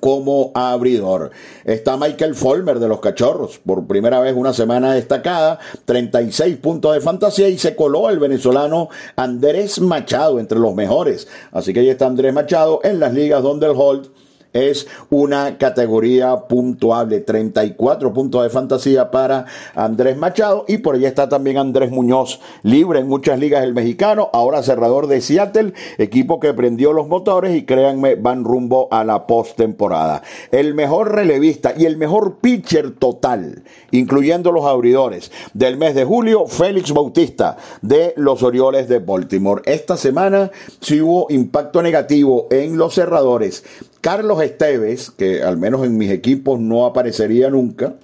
como 0.00 0.52
abridor. 0.54 1.30
Está 1.64 1.96
Michael 1.96 2.34
Folmer 2.34 2.78
de 2.78 2.88
los 2.88 3.00
Cachorros, 3.00 3.58
por 3.58 3.86
primera 3.86 4.20
vez 4.20 4.34
una 4.34 4.52
semana 4.52 4.94
destacada, 4.94 5.58
36 5.84 6.56
puntos 6.58 6.94
de 6.94 7.00
fantasía 7.00 7.48
y 7.48 7.58
se 7.58 7.74
coló 7.74 8.08
el 8.08 8.18
venezolano 8.18 8.88
Andrés 9.16 9.80
Machado 9.80 10.38
entre 10.38 10.58
los 10.58 10.74
mejores. 10.74 11.28
Así 11.52 11.72
que 11.72 11.80
ahí 11.80 11.88
está 11.88 12.06
Andrés 12.06 12.32
Machado 12.32 12.80
en 12.82 13.00
las 13.00 13.12
ligas 13.12 13.42
donde 13.42 13.66
el 13.66 13.72
hold 13.76 14.08
es 14.52 14.86
una 15.10 15.58
categoría 15.58 16.36
puntuable. 16.48 17.20
34 17.20 18.12
puntos 18.12 18.42
de 18.42 18.50
fantasía 18.50 19.10
para 19.10 19.46
Andrés 19.74 20.16
Machado 20.16 20.64
y 20.68 20.78
por 20.78 20.94
allá 20.94 21.08
está 21.08 21.28
también 21.28 21.58
Andrés 21.58 21.90
Muñoz, 21.90 22.40
libre 22.62 23.00
en 23.00 23.08
muchas 23.08 23.38
ligas 23.38 23.64
el 23.64 23.74
mexicano, 23.74 24.30
ahora 24.32 24.62
cerrador 24.62 25.06
de 25.06 25.20
Seattle, 25.20 25.74
equipo 25.98 26.40
que 26.40 26.54
prendió 26.54 26.92
los 26.92 27.08
motores 27.08 27.56
y 27.56 27.64
créanme, 27.64 28.14
van 28.14 28.44
rumbo 28.44 28.88
a 28.90 29.04
la 29.04 29.26
postemporada. 29.26 30.22
El 30.50 30.74
mejor 30.74 31.14
relevista 31.14 31.74
y 31.76 31.84
el 31.84 31.96
mejor 31.96 32.38
pitcher 32.40 32.92
total, 32.92 33.62
incluyendo 33.90 34.52
los 34.52 34.64
abridores 34.64 35.30
del 35.54 35.76
mes 35.76 35.94
de 35.94 36.04
julio, 36.04 36.46
Félix 36.46 36.92
Bautista 36.92 37.56
de 37.82 38.14
los 38.16 38.42
Orioles 38.42 38.88
de 38.88 38.98
Baltimore. 38.98 39.62
Esta 39.64 39.96
semana 39.96 40.50
sí 40.80 41.00
hubo 41.00 41.26
impacto 41.30 41.82
negativo 41.82 42.46
en 42.50 42.76
los 42.76 42.94
cerradores 42.94 43.64
Carlos 44.00 44.42
Esteves, 44.42 45.10
que 45.10 45.42
al 45.42 45.58
menos 45.58 45.84
en 45.84 45.96
mis 45.96 46.10
equipos 46.10 46.58
no 46.58 46.86
aparecería 46.86 47.50
nunca, 47.50 47.94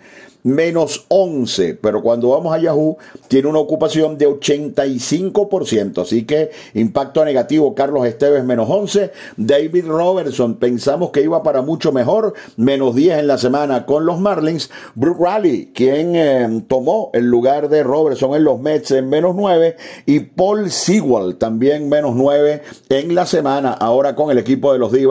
menos 0.47 1.07
11, 1.09 1.75
pero 1.83 2.03
cuando 2.03 2.29
vamos 2.29 2.55
a 2.55 2.59
Yahoo 2.59 2.97
tiene 3.26 3.49
una 3.49 3.59
ocupación 3.59 4.17
de 4.17 4.29
85%, 4.29 6.03
así 6.03 6.25
que 6.25 6.53
impacto 6.75 7.25
negativo 7.25 7.75
Carlos 7.75 8.07
Esteves 8.07 8.45
menos 8.45 8.69
11, 8.71 9.11
David 9.37 9.87
Robertson 9.87 10.55
pensamos 10.55 11.11
que 11.11 11.23
iba 11.23 11.43
para 11.43 11.62
mucho 11.62 11.91
mejor, 11.91 12.35
menos 12.57 12.95
10 12.95 13.19
en 13.19 13.26
la 13.26 13.38
semana 13.38 13.87
con 13.87 14.07
los 14.07 14.21
Marlins, 14.21 14.71
Brooke 14.95 15.21
Raleigh, 15.21 15.73
quien 15.75 16.15
eh, 16.15 16.62
tomó 16.69 17.11
el 17.12 17.25
lugar 17.25 17.69
de 17.69 17.83
Robertson 17.83 18.37
en 18.37 18.45
los 18.45 18.61
Mets 18.61 18.93
en 18.93 19.09
menos 19.09 19.35
9 19.35 19.76
y 20.07 20.21
Paul 20.21 20.71
Sewell 20.71 21.38
también 21.38 21.88
menos 21.88 22.15
9 22.15 22.62
en 22.91 23.15
la 23.17 23.26
semana 23.26 23.73
ahora 23.73 24.15
con 24.15 24.31
el 24.31 24.38
equipo 24.38 24.73
de 24.73 24.79
los 24.79 24.93
d 24.93 25.09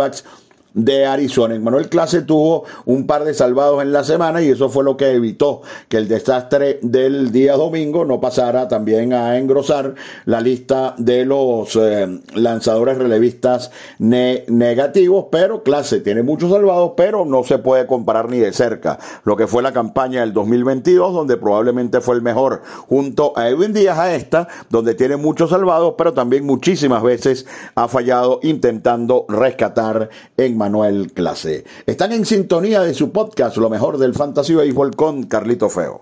de 0.75 1.05
Arizona. 1.05 1.57
Manuel 1.57 1.89
Clase 1.89 2.21
tuvo 2.21 2.65
un 2.85 3.07
par 3.07 3.23
de 3.23 3.33
salvados 3.33 3.81
en 3.81 3.91
la 3.91 4.03
semana 4.03 4.43
y 4.43 4.49
eso 4.49 4.69
fue 4.69 4.83
lo 4.83 4.97
que 4.97 5.11
evitó 5.11 5.61
que 5.87 5.97
el 5.97 6.07
desastre 6.07 6.79
del 6.81 7.31
día 7.31 7.55
domingo 7.55 8.05
no 8.05 8.19
pasara 8.19 8.67
también 8.67 9.13
a 9.13 9.37
engrosar 9.37 9.95
la 10.25 10.41
lista 10.41 10.93
de 10.97 11.25
los 11.25 11.75
eh, 11.77 12.19
lanzadores 12.35 12.97
relevistas 12.97 13.71
negativos, 13.99 15.27
pero 15.31 15.63
Clase 15.63 16.01
tiene 16.01 16.23
muchos 16.23 16.51
salvados, 16.51 16.91
pero 16.97 17.25
no 17.25 17.43
se 17.43 17.57
puede 17.57 17.87
comparar 17.87 18.29
ni 18.29 18.37
de 18.39 18.51
cerca 18.51 18.99
lo 19.23 19.37
que 19.37 19.47
fue 19.47 19.63
la 19.63 19.71
campaña 19.71 20.21
del 20.21 20.33
2022, 20.33 21.13
donde 21.13 21.37
probablemente 21.37 22.01
fue 22.01 22.15
el 22.15 22.21
mejor, 22.21 22.61
junto 22.87 23.33
a 23.37 23.47
Edwin 23.47 23.73
Díaz 23.73 23.97
a 23.97 24.13
esta, 24.13 24.47
donde 24.69 24.93
tiene 24.93 25.15
muchos 25.15 25.51
salvados, 25.51 25.95
pero 25.97 26.13
también 26.13 26.45
muchísimas 26.45 27.01
veces 27.01 27.45
ha 27.75 27.87
fallado 27.87 28.39
intentando 28.43 29.25
rescatar 29.29 30.09
en 30.35 30.57
Manuel 30.65 31.11
Clase. 31.13 31.63
Están 31.85 32.11
en 32.11 32.25
sintonía 32.25 32.81
de 32.81 32.95
su 32.95 33.11
podcast, 33.11 33.57
lo 33.57 33.69
mejor 33.69 33.99
del 33.99 34.15
Fantasy 34.15 34.55
Baseball 34.55 34.95
con 34.95 35.23
Carlito 35.23 35.69
Feo. 35.69 36.01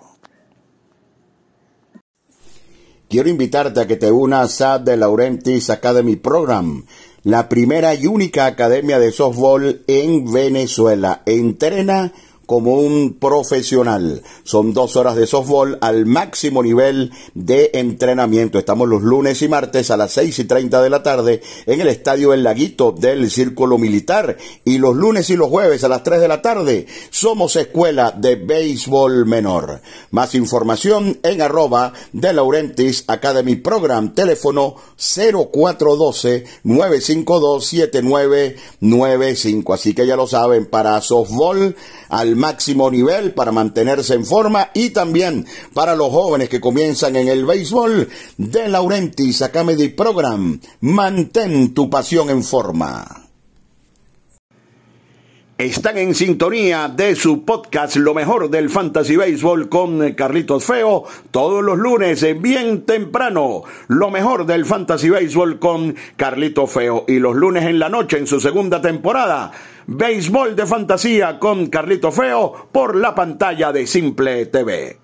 Quiero 3.09 3.27
invitarte 3.27 3.81
a 3.81 3.87
que 3.87 3.97
te 3.97 4.09
unas 4.09 4.61
a 4.61 4.81
The 4.81 4.95
Laurentis 4.95 5.69
Academy 5.69 6.15
Program, 6.15 6.85
la 7.23 7.49
primera 7.49 7.93
y 7.93 8.07
única 8.07 8.45
academia 8.45 8.99
de 8.99 9.11
softball 9.11 9.83
en 9.85 10.31
Venezuela. 10.31 11.23
Entrena 11.25 12.13
como 12.45 12.73
un 12.73 13.13
profesional. 13.13 14.21
Son 14.43 14.73
dos 14.73 14.95
horas 14.95 15.15
de 15.15 15.27
softball 15.27 15.77
al 15.81 16.05
máximo 16.05 16.61
nivel 16.61 17.11
de 17.33 17.71
entrenamiento. 17.73 18.59
Estamos 18.59 18.89
los 18.89 19.01
lunes 19.01 19.41
y 19.41 19.47
martes 19.47 19.91
a 19.91 19.97
las 19.97 20.11
seis 20.11 20.37
y 20.39 20.45
treinta 20.45 20.81
de 20.81 20.89
la 20.89 21.03
tarde 21.03 21.41
en 21.65 21.81
el 21.81 21.87
estadio 21.87 22.33
El 22.33 22.43
Laguito 22.43 22.91
del 22.91 23.29
Círculo 23.31 23.77
Militar. 23.77 24.37
Y 24.65 24.77
los 24.77 24.95
lunes 24.95 25.29
y 25.29 25.35
los 25.35 25.49
jueves 25.49 25.83
a 25.83 25.89
las 25.89 26.03
tres 26.03 26.19
de 26.19 26.27
la 26.27 26.41
tarde 26.41 26.87
somos 27.09 27.55
escuela 27.55 28.11
de 28.11 28.35
béisbol 28.35 29.25
menor. 29.25 29.81
Más 30.11 30.35
información 30.35 31.19
en 31.23 31.41
arroba 31.41 31.93
de 32.11 32.33
Laurentis 32.33 33.05
Academy 33.07 33.55
Program. 33.55 34.13
Teléfono 34.13 34.75
0412 34.97 36.45
952 36.63 37.65
7995. 37.65 39.73
Así 39.73 39.93
que 39.93 40.05
ya 40.05 40.15
lo 40.15 40.27
saben, 40.27 40.65
para 40.65 40.99
softball 41.01 41.75
al 42.09 42.32
máximo 42.35 42.89
nivel 42.89 43.33
para 43.33 43.51
mantenerse 43.51 44.13
en 44.13 44.25
forma 44.25 44.69
y 44.73 44.89
también 44.89 45.45
para 45.73 45.95
los 45.95 46.09
jóvenes 46.09 46.49
que 46.49 46.61
comienzan 46.61 47.15
en 47.15 47.27
el 47.27 47.45
béisbol 47.45 48.09
de 48.37 48.69
Laurentis 48.69 49.41
Academy 49.41 49.89
Program. 49.89 50.59
Mantén 50.81 51.73
tu 51.73 51.89
pasión 51.89 52.29
en 52.29 52.43
forma. 52.43 53.23
Están 55.57 55.99
en 55.99 56.15
sintonía 56.15 56.87
de 56.89 57.15
su 57.15 57.45
podcast 57.45 57.95
Lo 57.97 58.15
mejor 58.15 58.49
del 58.49 58.71
Fantasy 58.71 59.15
Baseball 59.15 59.69
con 59.69 60.13
Carlitos 60.13 60.65
Feo 60.65 61.03
todos 61.29 61.63
los 61.63 61.77
lunes 61.77 62.25
bien 62.41 62.85
temprano. 62.85 63.61
Lo 63.87 64.09
mejor 64.09 64.47
del 64.47 64.65
Fantasy 64.65 65.09
Baseball 65.09 65.59
con 65.59 65.95
Carlitos 66.17 66.71
Feo 66.71 67.05
y 67.07 67.19
los 67.19 67.35
lunes 67.35 67.65
en 67.65 67.77
la 67.77 67.87
noche 67.87 68.17
en 68.17 68.25
su 68.25 68.41
segunda 68.41 68.81
temporada 68.81 69.51
Béisbol 69.87 70.55
de 70.55 70.65
Fantasía 70.65 71.39
con 71.39 71.67
Carlito 71.67 72.11
Feo 72.11 72.69
por 72.71 72.95
la 72.95 73.13
pantalla 73.13 73.71
de 73.71 73.85
Simple 73.87 74.45
TV. 74.47 75.02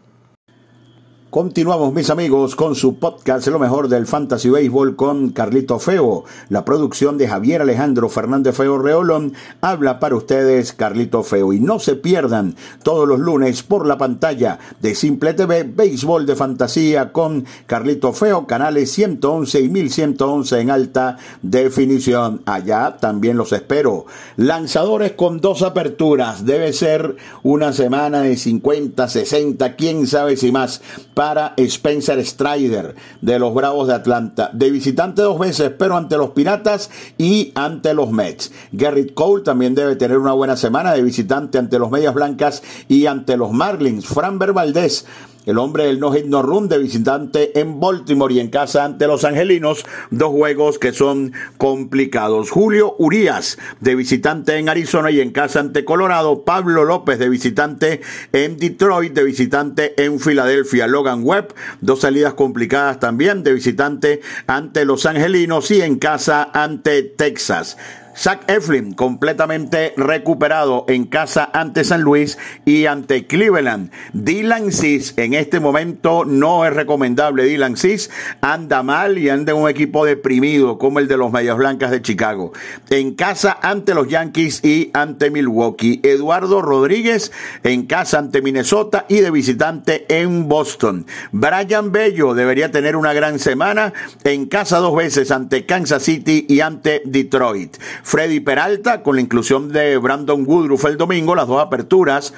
Continuamos, 1.30 1.94
mis 1.94 2.10
amigos, 2.10 2.56
con 2.56 2.74
su 2.74 2.98
podcast 2.98 3.46
Lo 3.50 3.60
mejor 3.60 3.88
del 3.88 4.08
Fantasy 4.08 4.50
Baseball 4.50 4.96
con 4.96 5.30
Carlito 5.30 5.78
Feo. 5.78 6.24
La 6.50 6.66
producción 6.66 7.20
de 7.20 7.28
Javier 7.28 7.62
Alejandro 7.62 8.10
Fernández 8.10 8.56
Feo 8.56 8.80
Reolón 8.80 9.34
habla 9.62 10.00
para 10.00 10.16
ustedes 10.16 10.74
Carlito 10.74 11.22
Feo. 11.22 11.54
Y 11.54 11.60
no 11.60 11.78
se 11.78 11.94
pierdan 11.94 12.56
todos 12.82 13.08
los 13.08 13.20
lunes 13.20 13.62
por 13.62 13.86
la 13.86 14.00
pantalla 14.00 14.58
de 14.82 14.96
Simple 14.96 15.36
TV 15.36 15.66
Béisbol 15.66 16.26
de 16.26 16.36
Fantasía 16.36 17.12
con 17.12 17.46
Carlito 17.68 18.12
Feo, 18.12 18.48
canales 18.48 18.92
111 18.94 19.62
y 19.62 19.70
1111 19.70 20.60
en 20.60 20.72
alta 20.72 21.18
definición. 21.44 22.42
Allá 22.48 22.98
también 23.00 23.38
los 23.38 23.54
espero. 23.54 24.08
Lanzadores 24.36 25.12
con 25.12 25.42
dos 25.42 25.62
aperturas. 25.62 26.44
Debe 26.44 26.74
ser 26.74 27.18
una 27.44 27.72
semana 27.72 28.22
de 28.22 28.36
50, 28.36 29.08
60, 29.08 29.76
quién 29.76 30.08
sabe 30.08 30.36
si 30.36 30.52
más 30.52 30.82
para 31.20 31.54
Spencer 31.58 32.26
Strider 32.26 32.96
de 33.20 33.40
los 33.40 33.54
Bravos 33.54 33.90
de 33.90 33.94
Atlanta. 33.94 34.52
De 34.54 34.72
visitante 34.72 35.22
dos 35.22 35.38
veces, 35.38 35.70
pero 35.78 35.98
ante 35.98 36.16
los 36.16 36.30
Piratas 36.30 36.90
y 37.18 37.52
ante 37.56 37.94
los 37.94 38.10
Mets. 38.10 38.54
Garrett 38.72 39.14
Cole 39.14 39.44
también 39.44 39.76
debe 39.76 39.98
tener 39.98 40.18
una 40.18 40.32
buena 40.32 40.56
semana 40.56 40.94
de 40.94 41.02
visitante 41.02 41.58
ante 41.58 41.78
los 41.78 41.92
Medias 41.92 42.14
Blancas 42.14 42.64
y 42.88 43.06
ante 43.06 43.36
los 43.36 43.52
Marlins. 43.52 44.06
Fran 44.06 44.40
Valdez 44.40 45.06
el 45.46 45.58
hombre 45.58 45.86
del 45.86 46.00
no 46.00 46.12
hit 46.12 46.26
no 46.26 46.42
run 46.42 46.68
de 46.68 46.78
visitante 46.78 47.60
en 47.60 47.80
Baltimore 47.80 48.34
y 48.34 48.40
en 48.40 48.50
casa 48.50 48.86
ante 48.86 49.08
los 49.08 49.24
angelinos, 49.24 49.86
dos 50.12 50.30
juegos 50.30 50.80
que 50.80 50.94
son 50.94 51.34
complicados. 51.58 52.52
Julio 52.52 52.96
Urias 53.00 53.58
de 53.80 53.96
visitante 53.96 54.58
en 54.58 54.70
Arizona 54.70 55.12
y 55.12 55.22
en 55.22 55.32
casa 55.32 55.60
ante 55.60 55.86
Colorado, 55.86 56.44
Pablo 56.44 56.84
López 56.86 57.20
de 57.20 57.30
visitante 57.30 58.02
en 58.32 58.58
Detroit, 58.58 59.14
de 59.14 59.24
visitante 59.24 60.04
en 60.04 60.20
Filadelfia, 60.20 60.88
Logan 60.88 61.22
Webb, 61.24 61.54
dos 61.82 62.02
salidas 62.02 62.34
complicadas 62.34 63.00
también 63.00 63.44
de 63.44 63.54
visitante 63.54 64.22
ante 64.48 64.86
los 64.86 65.06
angelinos 65.06 65.72
y 65.72 65.82
en 65.82 65.98
casa 65.98 66.50
ante 66.54 67.04
Texas. 67.04 67.78
Zach 68.20 68.42
Eflin 68.48 68.92
completamente 68.92 69.94
recuperado 69.96 70.84
en 70.90 71.06
casa 71.06 71.50
ante 71.54 71.86
San 71.86 72.02
Luis 72.02 72.38
y 72.66 72.86
ante 72.86 73.28
Cleveland. 73.28 73.92
Dylan 74.12 74.74
Cis 74.74 75.14
en 75.16 75.34
este 75.34 75.62
momento 75.62 76.26
no 76.26 76.66
es 76.66 76.74
recomendable. 76.74 77.46
Dylan 77.46 77.78
Cis 77.78 78.10
anda 78.42 78.84
mal 78.84 79.18
y 79.18 79.30
anda 79.30 79.54
en 79.54 79.60
un 79.60 79.70
equipo 79.70 80.04
deprimido 80.04 80.78
como 80.78 81.00
el 81.00 81.08
de 81.08 81.16
los 81.16 81.32
Medias 81.32 81.56
Blancas 81.56 81.92
de 81.92 82.02
Chicago. 82.02 82.52
En 82.90 83.16
casa 83.16 83.58
ante 83.62 83.94
los 83.94 84.10
Yankees 84.10 84.66
y 84.66 84.92
ante 84.94 85.32
Milwaukee. 85.32 86.02
Eduardo 86.04 86.62
Rodríguez 86.62 87.32
en 87.64 87.86
casa 87.86 88.20
ante 88.20 88.42
Minnesota 88.42 89.06
y 89.08 89.22
de 89.22 89.32
visitante 89.32 90.06
en 90.10 90.50
Boston. 90.50 91.06
Brian 91.32 91.94
Bello 91.94 92.34
debería 92.34 92.70
tener 92.70 92.98
una 92.98 93.14
gran 93.14 93.40
semana 93.40 93.94
en 94.26 94.48
casa 94.48 94.80
dos 94.80 94.94
veces 94.94 95.32
ante 95.32 95.66
Kansas 95.66 96.04
City 96.04 96.46
y 96.50 96.60
ante 96.60 97.02
Detroit. 97.06 97.78
Freddy 98.10 98.40
Peralta, 98.40 99.04
con 99.04 99.18
la 99.18 99.22
inclusión 99.22 99.72
de 99.72 99.96
Brandon 99.98 100.44
Woodruff 100.44 100.84
el 100.86 100.98
domingo, 100.98 101.36
las 101.36 101.48
dos 101.48 101.62
aperturas 101.62 102.34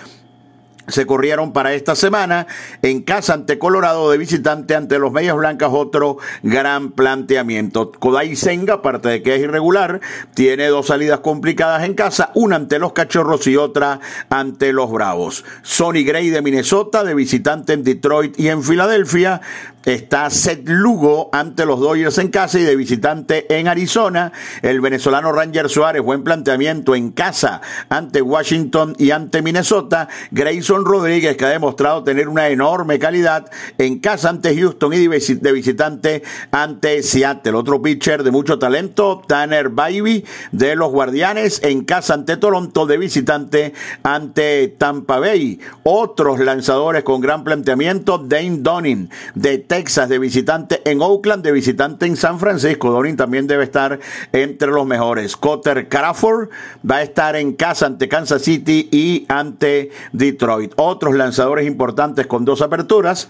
se 0.92 1.06
corrieron 1.06 1.54
para 1.54 1.74
esta 1.74 1.96
semana 1.96 2.48
en 2.82 3.02
casa 3.02 3.34
ante 3.34 3.58
Colorado 3.58 4.12
de 4.12 4.18
visitante 4.18 4.76
ante 4.76 5.00
los 5.00 5.12
Medias 5.12 5.36
Blancas 5.36 5.70
otro 5.72 6.18
gran 6.44 6.92
planteamiento 6.92 7.92
Kodai 7.92 8.36
Senga 8.36 8.76
aparte 8.76 9.10
de 9.10 9.24
que 9.24 9.36
es 9.36 9.42
irregular 9.42 10.02
tiene 10.34 10.68
dos 10.68 10.88
salidas 10.88 11.20
complicadas 11.20 11.84
en 11.84 11.94
casa 11.94 12.32
una 12.36 12.56
ante 12.56 12.80
los 12.80 12.94
Cachorros 12.94 13.48
y 13.48 13.58
otra 13.58 14.00
ante 14.30 14.74
los 14.74 14.92
Bravos 14.92 15.44
Sonny 15.62 16.04
Gray 16.04 16.30
de 16.30 16.42
Minnesota 16.42 17.04
de 17.04 17.16
visitante 17.16 17.74
en 17.74 17.84
Detroit 17.84 18.40
y 18.40 18.50
en 18.50 18.64
Filadelfia 18.64 19.42
está 19.86 20.30
Seth 20.30 20.68
Lugo 20.68 21.30
ante 21.32 21.66
los 21.66 21.80
Dodgers 21.80 22.18
en 22.18 22.30
casa 22.30 22.60
y 22.60 22.64
de 22.64 22.76
visitante 22.76 23.58
en 23.58 23.68
Arizona. 23.68 24.32
El 24.62 24.82
venezolano 24.82 25.32
Ranger 25.32 25.70
Suárez, 25.70 26.02
buen 26.02 26.24
planteamiento 26.24 26.96
en 26.96 27.12
casa 27.12 27.62
ante 27.90 28.22
Washington 28.22 28.96
y 28.98 29.12
ante 29.12 29.42
Minnesota. 29.42 30.08
Grayson 30.32 30.81
Rodríguez, 30.86 31.38
que 31.38 31.46
ha 31.46 31.50
demostrado 31.50 32.04
tener 32.04 32.28
una 32.28 32.50
enorme 32.50 33.00
calidad 33.00 33.50
en 33.78 34.00
casa 34.00 34.30
ante 34.30 34.56
Houston 34.56 34.94
y 34.94 35.08
de 35.08 35.52
visitante 35.52 36.24
ante 36.52 37.04
Seattle. 37.04 37.54
Otro 37.54 37.82
pitcher 37.82 38.24
de 38.24 38.32
mucho 38.32 38.60
talento, 38.60 39.22
Tanner 39.28 39.70
Baby 39.70 40.26
de 40.52 40.76
los 40.76 40.92
Guardianes 40.92 41.62
en 41.64 41.84
casa 41.84 42.14
ante 42.14 42.38
Toronto, 42.38 42.86
de 42.86 42.98
visitante 42.98 43.74
ante 44.04 44.68
Tampa 44.78 45.20
Bay. 45.20 45.60
Otros 45.84 46.40
lanzadores 46.40 47.04
con 47.04 47.22
gran 47.22 47.44
planteamiento, 47.44 48.18
Dane 48.18 48.58
Dunning 48.60 49.10
de 49.36 49.58
Texas 49.60 50.10
de 50.10 50.20
visitante 50.20 50.82
en 50.86 51.02
Oakland, 51.02 51.44
de 51.44 51.52
visitante 51.52 52.06
en 52.06 52.16
San 52.16 52.40
Francisco. 52.40 52.92
Donin 52.92 53.18
también 53.18 53.48
debe 53.48 53.64
estar 53.64 54.00
entre 54.32 54.70
los 54.70 54.86
mejores. 54.86 55.36
Cotter 55.38 55.88
Crawford 55.90 56.50
va 56.90 56.98
a 56.98 57.04
estar 57.04 57.36
en 57.36 57.54
casa 57.54 57.86
ante 57.86 58.08
Kansas 58.08 58.42
City 58.42 58.90
y 58.92 59.26
ante 59.28 59.92
Detroit. 60.12 60.71
Otros 60.78 61.16
lanzadores 61.16 61.68
importantes 61.68 62.28
con 62.28 62.46
dos 62.46 62.62
aperturas. 62.62 63.30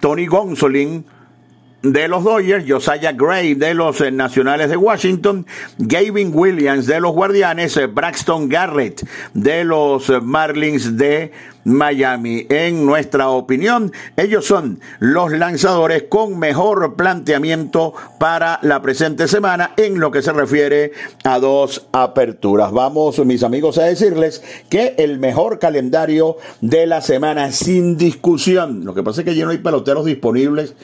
Tony 0.00 0.26
Gonsolin 0.26 1.06
de 1.82 2.08
los 2.08 2.24
Dodgers, 2.24 2.64
Josiah 2.66 3.12
Gray 3.12 3.54
de 3.54 3.74
los 3.74 4.00
eh, 4.00 4.10
Nacionales 4.10 4.70
de 4.70 4.76
Washington, 4.76 5.46
Gavin 5.78 6.30
Williams 6.34 6.86
de 6.86 7.00
los 7.00 7.12
Guardianes, 7.12 7.76
eh, 7.76 7.86
Braxton 7.86 8.48
Garrett 8.48 9.06
de 9.34 9.64
los 9.64 10.08
eh, 10.08 10.20
Marlins 10.20 10.96
de 10.96 11.32
Miami. 11.64 12.46
En 12.48 12.86
nuestra 12.86 13.28
opinión, 13.28 13.92
ellos 14.16 14.46
son 14.46 14.80
los 15.00 15.32
lanzadores 15.32 16.04
con 16.08 16.38
mejor 16.38 16.94
planteamiento 16.94 17.92
para 18.18 18.58
la 18.62 18.80
presente 18.80 19.28
semana 19.28 19.72
en 19.76 20.00
lo 20.00 20.10
que 20.10 20.22
se 20.22 20.32
refiere 20.32 20.92
a 21.24 21.38
dos 21.38 21.86
aperturas. 21.92 22.72
Vamos, 22.72 23.18
mis 23.24 23.42
amigos, 23.42 23.78
a 23.78 23.84
decirles 23.84 24.42
que 24.70 24.94
el 24.98 25.18
mejor 25.18 25.58
calendario 25.58 26.36
de 26.60 26.86
la 26.86 27.00
semana 27.00 27.52
sin 27.52 27.96
discusión. 27.96 28.84
Lo 28.84 28.94
que 28.94 29.02
pasa 29.02 29.20
es 29.20 29.24
que 29.24 29.34
ya 29.34 29.44
no 29.44 29.50
hay 29.50 29.58
peloteros 29.58 30.06
disponibles 30.06 30.74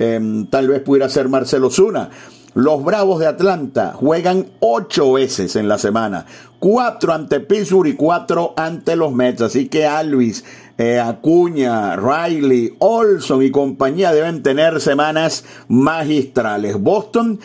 Em, 0.00 0.46
tal 0.46 0.66
vez 0.66 0.80
pudiera 0.80 1.10
ser 1.10 1.28
Marcelo 1.28 1.68
Zuna. 1.68 2.08
Los 2.54 2.82
Bravos 2.82 3.20
de 3.20 3.26
Atlanta 3.26 3.92
juegan 3.94 4.46
ocho 4.60 5.12
veces 5.12 5.56
en 5.56 5.68
la 5.68 5.76
semana, 5.76 6.24
cuatro 6.58 7.12
ante 7.12 7.38
Pittsburgh 7.38 7.86
y 7.86 7.94
cuatro 7.96 8.54
ante 8.56 8.96
los 8.96 9.12
Mets. 9.12 9.42
Así 9.42 9.68
que 9.68 9.86
Alvis, 9.86 10.42
eh, 10.78 10.98
Acuña, 10.98 11.96
Riley, 11.96 12.74
Olson 12.78 13.42
y 13.42 13.50
compañía 13.50 14.14
deben 14.14 14.42
tener 14.42 14.80
semanas 14.80 15.44
magistrales. 15.68 16.80
Boston 16.80 17.38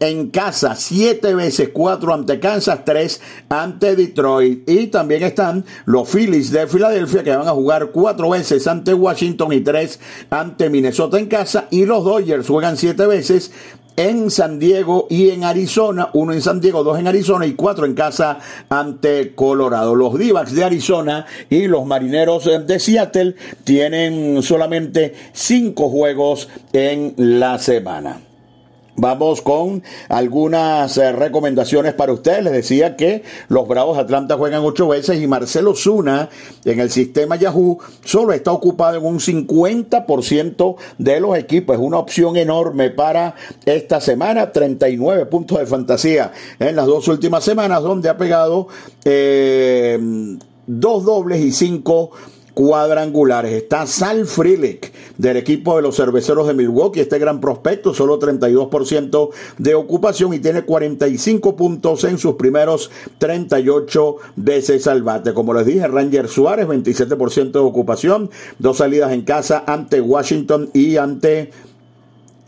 en 0.00 0.30
casa 0.30 0.74
siete 0.76 1.34
veces, 1.34 1.70
cuatro 1.72 2.12
ante 2.12 2.40
Kansas, 2.40 2.84
tres 2.84 3.20
ante 3.48 3.96
Detroit. 3.96 4.68
Y 4.68 4.88
también 4.88 5.22
están 5.22 5.64
los 5.86 6.08
Phillies 6.08 6.50
de 6.50 6.66
Filadelfia 6.66 7.22
que 7.22 7.36
van 7.36 7.48
a 7.48 7.52
jugar 7.52 7.90
cuatro 7.90 8.30
veces 8.30 8.66
ante 8.66 8.94
Washington 8.94 9.52
y 9.52 9.60
tres 9.60 10.00
ante 10.30 10.70
Minnesota 10.70 11.18
en 11.18 11.26
casa. 11.26 11.68
Y 11.70 11.84
los 11.84 12.04
Dodgers 12.04 12.46
juegan 12.46 12.76
siete 12.76 13.06
veces 13.06 13.52
en 13.96 14.30
San 14.30 14.58
Diego 14.58 15.06
y 15.08 15.30
en 15.30 15.44
Arizona, 15.44 16.10
uno 16.14 16.32
en 16.32 16.42
San 16.42 16.60
Diego, 16.60 16.82
dos 16.82 16.98
en 16.98 17.06
Arizona 17.06 17.46
y 17.46 17.54
cuatro 17.54 17.86
en 17.86 17.94
casa 17.94 18.38
ante 18.68 19.34
Colorado. 19.34 19.94
Los 19.94 20.18
d 20.18 20.32
de 20.50 20.64
Arizona 20.64 21.26
y 21.48 21.68
los 21.68 21.86
Marineros 21.86 22.44
de 22.66 22.80
Seattle 22.80 23.36
tienen 23.62 24.42
solamente 24.42 25.14
cinco 25.32 25.88
juegos 25.88 26.48
en 26.72 27.14
la 27.16 27.58
semana. 27.58 28.33
Vamos 28.96 29.42
con 29.42 29.82
algunas 30.08 30.96
eh, 30.98 31.10
recomendaciones 31.10 31.94
para 31.94 32.12
ustedes. 32.12 32.44
Les 32.44 32.52
decía 32.52 32.94
que 32.96 33.24
los 33.48 33.66
Bravos 33.66 33.98
Atlanta 33.98 34.36
juegan 34.36 34.62
ocho 34.64 34.86
veces 34.86 35.20
y 35.20 35.26
Marcelo 35.26 35.74
Zuna 35.74 36.28
en 36.64 36.78
el 36.78 36.90
sistema 36.90 37.34
Yahoo 37.34 37.78
solo 38.04 38.32
está 38.32 38.52
ocupado 38.52 38.98
en 38.98 39.04
un 39.04 39.18
50% 39.18 40.76
de 40.98 41.20
los 41.20 41.36
equipos. 41.36 41.74
Es 41.74 41.82
una 41.82 41.98
opción 41.98 42.36
enorme 42.36 42.90
para 42.90 43.34
esta 43.64 44.00
semana. 44.00 44.52
39 44.52 45.26
puntos 45.26 45.58
de 45.58 45.66
fantasía 45.66 46.32
en 46.60 46.76
las 46.76 46.86
dos 46.86 47.08
últimas 47.08 47.42
semanas 47.42 47.82
donde 47.82 48.08
ha 48.08 48.16
pegado 48.16 48.68
eh, 49.04 49.98
dos 50.66 51.04
dobles 51.04 51.40
y 51.40 51.50
cinco 51.50 52.12
cuadrangulares. 52.54 53.52
Está 53.52 53.86
Sal 53.86 54.26
Frilick 54.26 54.92
del 55.18 55.36
equipo 55.36 55.76
de 55.76 55.82
los 55.82 55.96
cerveceros 55.96 56.46
de 56.46 56.54
Milwaukee, 56.54 57.00
este 57.00 57.18
gran 57.18 57.40
prospecto, 57.40 57.92
solo 57.92 58.18
32% 58.18 59.30
de 59.58 59.74
ocupación 59.74 60.32
y 60.32 60.38
tiene 60.38 60.62
45 60.62 61.56
puntos 61.56 62.04
en 62.04 62.18
sus 62.18 62.34
primeros 62.34 62.90
38 63.18 64.16
veces 64.36 64.86
al 64.86 65.02
bate. 65.02 65.34
Como 65.34 65.52
les 65.52 65.66
dije, 65.66 65.86
Ranger 65.86 66.28
Suárez, 66.28 66.66
27% 66.66 67.52
de 67.52 67.58
ocupación, 67.58 68.30
dos 68.58 68.78
salidas 68.78 69.12
en 69.12 69.22
casa 69.22 69.64
ante 69.66 70.00
Washington 70.00 70.70
y 70.72 70.96
ante 70.96 71.50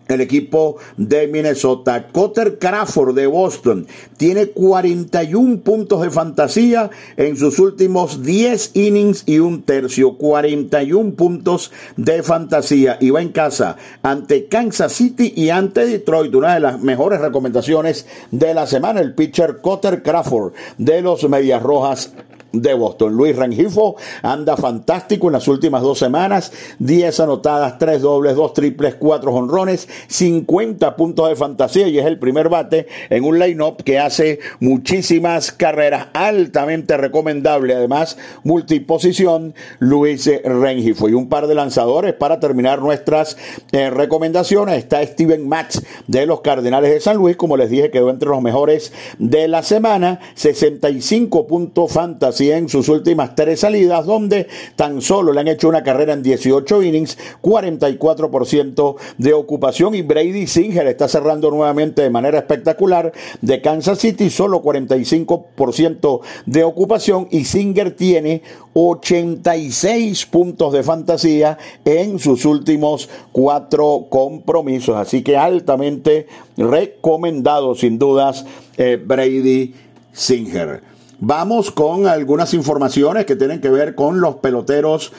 el 0.08 0.20
equipo 0.20 0.76
de 0.96 1.26
Minnesota. 1.28 2.08
Cotter 2.08 2.58
Crawford 2.58 3.14
de 3.14 3.26
Boston 3.26 3.86
tiene 4.16 4.48
41 4.48 5.60
puntos 5.60 6.02
de 6.02 6.10
fantasía 6.10 6.90
en 7.16 7.36
sus 7.36 7.58
últimos 7.58 8.22
10 8.22 8.72
innings 8.74 9.24
y 9.26 9.38
un 9.38 9.62
tercio. 9.62 10.16
41 10.16 11.14
puntos 11.14 11.72
de 11.96 12.22
fantasía. 12.22 12.98
Y 13.00 13.10
va 13.10 13.22
en 13.22 13.30
casa 13.30 13.76
ante 14.02 14.46
Kansas 14.46 14.92
City 14.92 15.32
y 15.36 15.50
ante 15.50 15.86
Detroit. 15.86 16.34
Una 16.34 16.54
de 16.54 16.60
las 16.60 16.80
mejores 16.80 17.20
recomendaciones 17.20 18.06
de 18.30 18.54
la 18.54 18.66
semana. 18.66 19.00
El 19.00 19.14
pitcher 19.14 19.60
Cotter 19.60 20.02
Crawford 20.02 20.52
de 20.78 21.02
los 21.02 21.28
Medias 21.28 21.62
Rojas 21.62 22.12
de 22.52 22.74
Boston. 22.74 23.14
Luis 23.14 23.36
Rengifo 23.36 23.96
anda 24.22 24.56
fantástico 24.56 25.28
en 25.28 25.34
las 25.34 25.48
últimas 25.48 25.82
dos 25.82 25.98
semanas. 25.98 26.52
10 26.78 27.20
anotadas, 27.20 27.78
3 27.78 28.00
dobles, 28.02 28.36
2 28.36 28.52
triples, 28.52 28.94
4 28.96 29.32
honrones, 29.32 29.88
50 30.08 30.96
puntos 30.96 31.28
de 31.28 31.36
fantasía 31.36 31.88
y 31.88 31.98
es 31.98 32.06
el 32.06 32.18
primer 32.18 32.48
bate 32.48 32.86
en 33.10 33.24
un 33.24 33.38
line-up 33.38 33.82
que 33.82 33.98
hace 33.98 34.40
muchísimas 34.60 35.52
carreras. 35.52 36.08
Altamente 36.12 36.96
recomendable. 36.96 37.74
Además, 37.74 38.16
multiposición 38.44 39.54
Luis 39.78 40.30
Rengifo. 40.44 41.08
Y 41.08 41.14
un 41.14 41.28
par 41.28 41.46
de 41.46 41.54
lanzadores 41.54 42.14
para 42.14 42.40
terminar 42.40 42.80
nuestras 42.80 43.36
eh, 43.72 43.90
recomendaciones. 43.90 44.78
Está 44.78 45.04
Steven 45.04 45.48
Matz 45.48 45.82
de 46.06 46.26
los 46.26 46.40
Cardenales 46.40 46.90
de 46.90 47.00
San 47.00 47.16
Luis. 47.16 47.36
Como 47.36 47.56
les 47.56 47.70
dije, 47.70 47.90
quedó 47.90 48.10
entre 48.10 48.28
los 48.28 48.42
mejores 48.42 48.92
de 49.18 49.48
la 49.48 49.62
semana. 49.62 50.20
65 50.34 51.46
puntos 51.46 51.92
fantasía 51.92 52.35
en 52.40 52.68
sus 52.68 52.88
últimas 52.88 53.34
tres 53.34 53.60
salidas, 53.60 54.06
donde 54.06 54.46
tan 54.76 55.00
solo 55.00 55.32
le 55.32 55.40
han 55.40 55.48
hecho 55.48 55.68
una 55.68 55.82
carrera 55.82 56.12
en 56.12 56.22
18 56.22 56.82
innings, 56.82 57.18
44% 57.42 58.96
de 59.18 59.32
ocupación 59.32 59.94
y 59.94 60.02
Brady 60.02 60.46
Singer 60.46 60.86
está 60.86 61.08
cerrando 61.08 61.50
nuevamente 61.50 62.02
de 62.02 62.10
manera 62.10 62.38
espectacular 62.38 63.12
de 63.40 63.60
Kansas 63.60 63.98
City, 63.98 64.30
solo 64.30 64.62
45% 64.62 66.20
de 66.46 66.64
ocupación 66.64 67.28
y 67.30 67.44
Singer 67.44 67.92
tiene 67.92 68.42
86 68.74 70.26
puntos 70.26 70.72
de 70.72 70.82
fantasía 70.82 71.58
en 71.84 72.18
sus 72.18 72.44
últimos 72.44 73.08
cuatro 73.32 74.06
compromisos, 74.10 74.96
así 74.96 75.22
que 75.22 75.36
altamente 75.36 76.26
recomendado 76.56 77.74
sin 77.74 77.98
dudas 77.98 78.44
eh, 78.76 79.00
Brady 79.02 79.74
Singer. 80.12 80.95
Vamos 81.18 81.70
con 81.70 82.06
algunas 82.06 82.52
informaciones 82.52 83.24
que 83.24 83.36
tienen 83.36 83.60
que 83.60 83.70
ver 83.70 83.94
con 83.94 84.20
los 84.20 84.36
peloteros 84.36 85.12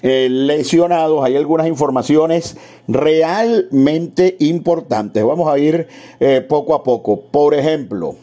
eh, 0.00 0.28
lesionados. 0.30 1.22
Hay 1.24 1.36
algunas 1.36 1.66
informaciones 1.66 2.56
realmente 2.88 4.36
importantes. 4.40 5.22
Vamos 5.22 5.52
a 5.52 5.58
ir 5.58 5.86
eh, 6.20 6.40
poco 6.40 6.74
a 6.74 6.82
poco. 6.82 7.20
Por 7.30 7.54
ejemplo, 7.54 8.16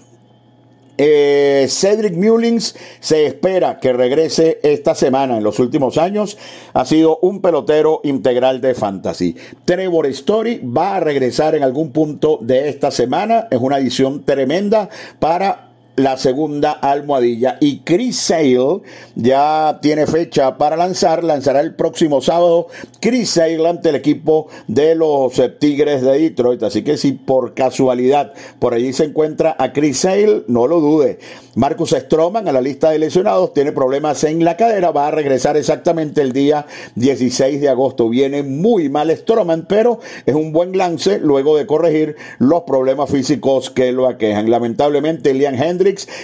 eh, 0.97 1.67
Cedric 1.69 2.15
Mullins 2.17 2.75
se 2.99 3.27
espera 3.27 3.79
que 3.79 3.93
regrese 3.93 4.59
esta 4.63 4.95
semana. 4.95 5.37
En 5.37 5.43
los 5.43 5.59
últimos 5.59 5.97
años 5.97 6.35
ha 6.73 6.83
sido 6.83 7.19
un 7.21 7.41
pelotero 7.41 8.01
integral 8.03 8.59
de 8.59 8.73
fantasy. 8.73 9.35
Trevor 9.63 10.07
Story 10.07 10.59
va 10.59 10.97
a 10.97 10.99
regresar 10.99 11.53
en 11.53 11.63
algún 11.63 11.91
punto 11.91 12.39
de 12.41 12.67
esta 12.67 12.89
semana. 12.91 13.47
Es 13.51 13.59
una 13.61 13.77
edición 13.77 14.25
tremenda 14.25 14.89
para 15.19 15.68
la 15.99 16.15
segunda 16.17 16.71
almohadilla. 16.71 17.57
Y 17.59 17.79
Chris 17.79 18.17
Sale 18.19 18.81
ya 19.15 19.79
tiene 19.81 20.07
fecha 20.07 20.57
para 20.57 20.77
lanzar, 20.77 21.25
lanzará 21.25 21.59
el 21.59 21.75
próximo 21.75 22.21
sábado 22.21 22.67
Chris 23.01 23.31
Sale 23.31 23.67
ante 23.67 23.89
el 23.89 23.95
equipo 23.95 24.47
de 24.67 24.95
los 24.95 25.38
eh, 25.39 25.49
Tigres 25.49 26.01
de 26.01 26.17
Detroit. 26.17 26.63
Así 26.63 26.83
que 26.83 26.95
si 26.95 27.12
por 27.12 27.53
casualidad 27.53 28.33
por 28.59 28.73
allí 28.73 28.93
se 28.93 29.03
encuentra 29.03 29.57
a 29.59 29.73
Chris 29.73 29.99
Sale, 29.99 30.43
no 30.47 30.67
lo 30.67 30.79
dude. 30.79 31.19
Marcus 31.55 31.89
Stroman 31.89 32.47
a 32.47 32.53
la 32.53 32.62
lista 32.62 32.91
de 32.91 32.99
lesionados 32.99 33.53
tiene 33.53 33.73
problemas 33.73 34.23
en 34.23 34.45
la 34.45 34.55
cadera, 34.55 34.91
va 34.91 35.07
a 35.07 35.12
regresar 35.12 35.57
exactamente 35.57 36.21
el 36.21 36.31
día 36.31 36.65
16 36.95 37.59
de 37.59 37.67
agosto. 37.67 38.07
Viene 38.07 38.43
muy 38.43 38.88
mal 38.88 39.12
Stroman, 39.12 39.65
pero 39.67 39.99
es 40.25 40.35
un 40.35 40.53
buen 40.53 40.77
lance 40.77 41.19
luego 41.19 41.57
de 41.57 41.65
corregir 41.65 42.15
los 42.38 42.63
problemas 42.63 43.09
físicos 43.09 43.69
que 43.69 43.91
lo 43.91 44.07
aquejan. 44.07 44.49
Lamentablemente, 44.49 45.33
Liam 45.33 45.55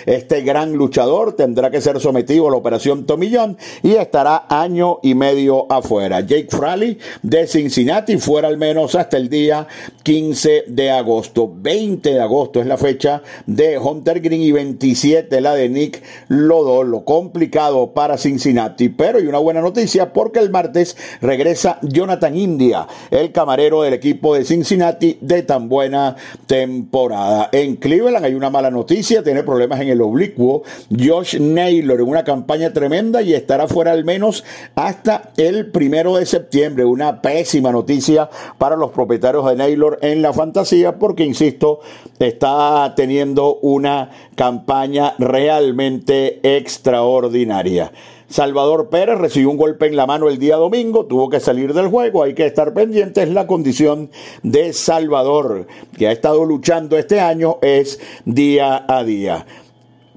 Este 0.05 0.41
gran 0.41 0.73
luchador, 0.73 1.33
tendrá 1.33 1.71
que 1.71 1.81
ser 1.81 1.99
sometido 1.99 2.47
a 2.47 2.51
la 2.51 2.57
operación 2.57 3.05
Tomillón 3.05 3.57
y 3.83 3.93
estará 3.95 4.45
año 4.49 4.99
y 5.01 5.15
medio 5.15 5.71
afuera. 5.71 6.21
Jake 6.21 6.47
Fraley 6.49 6.97
de 7.21 7.47
Cincinnati 7.47 8.17
fuera 8.17 8.47
al 8.47 8.57
menos 8.57 8.95
hasta 8.95 9.17
el 9.17 9.29
día 9.29 9.67
15 10.03 10.65
de 10.67 10.91
agosto. 10.91 11.51
20 11.55 12.13
de 12.13 12.21
agosto 12.21 12.61
es 12.61 12.67
la 12.67 12.77
fecha 12.77 13.21
de 13.45 13.77
Hunter 13.77 14.21
Green 14.21 14.41
y 14.41 14.51
27 14.51 15.41
la 15.41 15.53
de 15.53 15.69
Nick 15.69 16.01
Lodolo. 16.27 17.03
Complicado 17.05 17.93
para 17.93 18.17
Cincinnati, 18.17 18.89
pero 18.89 19.17
hay 19.17 19.27
una 19.27 19.39
buena 19.39 19.61
noticia 19.61 20.13
porque 20.13 20.39
el 20.39 20.49
martes 20.49 20.97
regresa 21.21 21.79
Jonathan 21.81 22.35
India, 22.35 22.87
el 23.11 23.31
camarero 23.31 23.81
del 23.81 23.93
equipo 23.93 24.35
de 24.35 24.45
Cincinnati 24.45 25.17
de 25.21 25.43
tan 25.43 25.69
buena 25.69 26.15
temporada. 26.47 27.49
En 27.51 27.75
Cleveland 27.75 28.25
hay 28.25 28.33
una 28.33 28.49
mala 28.49 28.71
noticia, 28.71 29.23
tiene 29.23 29.43
problemas 29.43 29.54
en 29.61 29.89
el 29.89 30.01
oblicuo. 30.01 30.63
Josh 30.97 31.39
Naylor 31.39 31.99
en 31.99 32.07
una 32.07 32.23
campaña 32.23 32.73
tremenda 32.73 33.21
y 33.21 33.33
estará 33.33 33.67
fuera 33.67 33.91
al 33.91 34.05
menos 34.05 34.43
hasta 34.75 35.31
el 35.37 35.71
primero 35.71 36.15
de 36.15 36.25
septiembre. 36.25 36.85
Una 36.85 37.21
pésima 37.21 37.71
noticia 37.71 38.29
para 38.57 38.75
los 38.75 38.91
propietarios 38.91 39.45
de 39.47 39.55
Naylor 39.55 39.99
en 40.01 40.21
la 40.21 40.33
fantasía 40.33 40.97
porque, 40.97 41.23
insisto, 41.23 41.79
está 42.19 42.93
teniendo 42.95 43.55
una 43.61 44.09
campaña 44.35 45.15
realmente 45.17 46.39
extraordinaria. 46.57 47.91
Salvador 48.27 48.89
Pérez 48.89 49.19
recibió 49.19 49.51
un 49.51 49.57
golpe 49.57 49.85
en 49.85 49.95
la 49.95 50.07
mano 50.07 50.29
el 50.29 50.39
día 50.39 50.55
domingo, 50.55 51.05
tuvo 51.05 51.29
que 51.29 51.39
salir 51.39 51.73
del 51.73 51.87
juego, 51.87 52.23
hay 52.23 52.33
que 52.33 52.45
estar 52.45 52.73
pendiente, 52.73 53.21
es 53.21 53.29
la 53.29 53.45
condición 53.45 54.09
de 54.41 54.73
Salvador, 54.73 55.67
que 55.97 56.07
ha 56.07 56.11
estado 56.11 56.43
luchando 56.43 56.97
este 56.97 57.19
año, 57.19 57.57
es 57.61 57.99
día 58.25 58.83
a 58.87 59.03
día. 59.03 59.45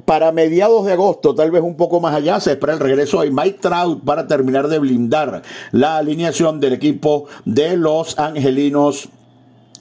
Para 0.06 0.32
mediados 0.32 0.86
de 0.86 0.92
agosto, 0.92 1.34
tal 1.34 1.50
vez 1.50 1.62
un 1.62 1.76
poco 1.76 2.00
más 2.00 2.14
allá, 2.14 2.40
se 2.40 2.52
espera 2.52 2.72
el 2.72 2.80
regreso 2.80 3.20
de 3.20 3.30
Mike 3.30 3.58
Trout 3.60 4.02
para 4.04 4.26
terminar 4.26 4.68
de 4.68 4.78
blindar 4.78 5.42
la 5.72 5.98
alineación 5.98 6.60
del 6.60 6.72
equipo 6.72 7.26
de 7.44 7.76
los 7.76 8.18
Angelinos 8.18 9.10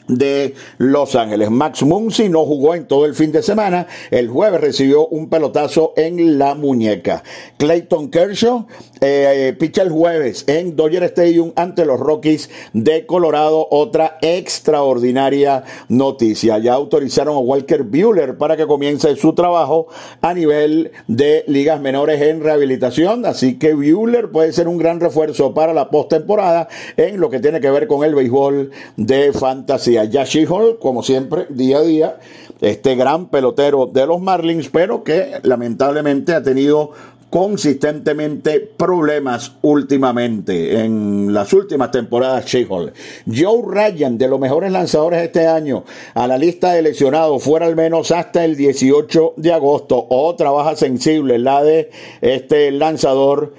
de 0.07 0.55
Los 0.77 1.15
Ángeles. 1.15 1.49
Max 1.49 1.83
Muncy 1.83 2.29
no 2.29 2.45
jugó 2.45 2.75
en 2.75 2.87
todo 2.87 3.05
el 3.05 3.15
fin 3.15 3.31
de 3.31 3.43
semana. 3.43 3.87
El 4.11 4.29
jueves 4.29 4.61
recibió 4.61 5.07
un 5.07 5.29
pelotazo 5.29 5.93
en 5.95 6.37
la 6.37 6.55
muñeca. 6.55 7.23
Clayton 7.57 8.09
Kershaw 8.09 8.67
eh, 9.01 9.55
picha 9.59 9.81
el 9.81 9.91
jueves 9.91 10.45
en 10.47 10.75
Dodger 10.75 11.03
Stadium 11.03 11.51
ante 11.55 11.85
los 11.85 11.99
Rockies 11.99 12.49
de 12.73 13.05
Colorado. 13.05 13.67
Otra 13.69 14.17
extraordinaria 14.21 15.63
noticia. 15.89 16.57
Ya 16.59 16.73
autorizaron 16.73 17.35
a 17.35 17.39
Walker 17.39 17.83
Bueller 17.83 18.37
para 18.37 18.57
que 18.57 18.67
comience 18.67 19.15
su 19.15 19.33
trabajo 19.33 19.87
a 20.21 20.33
nivel 20.33 20.91
de 21.07 21.43
ligas 21.47 21.79
menores 21.81 22.21
en 22.21 22.41
rehabilitación. 22.41 23.25
Así 23.25 23.57
que 23.57 23.73
Bueller 23.73 24.31
puede 24.31 24.53
ser 24.53 24.67
un 24.67 24.77
gran 24.77 24.99
refuerzo 24.99 25.53
para 25.53 25.73
la 25.73 25.89
postemporada 25.89 26.67
en 26.95 27.19
lo 27.19 27.29
que 27.29 27.39
tiene 27.39 27.59
que 27.59 27.69
ver 27.69 27.87
con 27.87 28.03
el 28.03 28.15
béisbol 28.15 28.71
de 28.95 29.33
fantasía. 29.33 29.96
Yashi 30.05 30.45
Hall, 30.45 30.77
como 30.79 31.03
siempre, 31.03 31.47
día 31.49 31.77
a 31.77 31.81
día, 31.81 32.19
este 32.61 32.95
gran 32.95 33.27
pelotero 33.27 33.85
de 33.85 34.05
los 34.05 34.21
Marlins, 34.21 34.69
pero 34.69 35.03
que 35.03 35.39
lamentablemente 35.43 36.33
ha 36.33 36.41
tenido 36.41 36.91
consistentemente 37.29 38.61
problemas 38.61 39.53
últimamente 39.61 40.79
en 40.79 41.33
las 41.33 41.51
últimas 41.51 41.91
temporadas 41.91 42.45
She-Hulk. 42.45 42.93
Joe 43.25 43.63
Ryan, 43.67 44.17
de 44.17 44.27
los 44.27 44.39
mejores 44.39 44.71
lanzadores 44.71 45.21
este 45.21 45.45
año, 45.45 45.83
a 46.13 46.25
la 46.27 46.37
lista 46.37 46.71
de 46.71 46.81
lesionados, 46.81 47.43
fuera 47.43 47.65
al 47.65 47.75
menos 47.75 48.11
hasta 48.11 48.45
el 48.45 48.55
18 48.55 49.33
de 49.35 49.53
agosto. 49.53 50.07
Otra 50.09 50.51
baja 50.51 50.75
sensible, 50.75 51.37
la 51.37 51.63
de 51.63 51.91
este 52.21 52.71
lanzador 52.71 53.53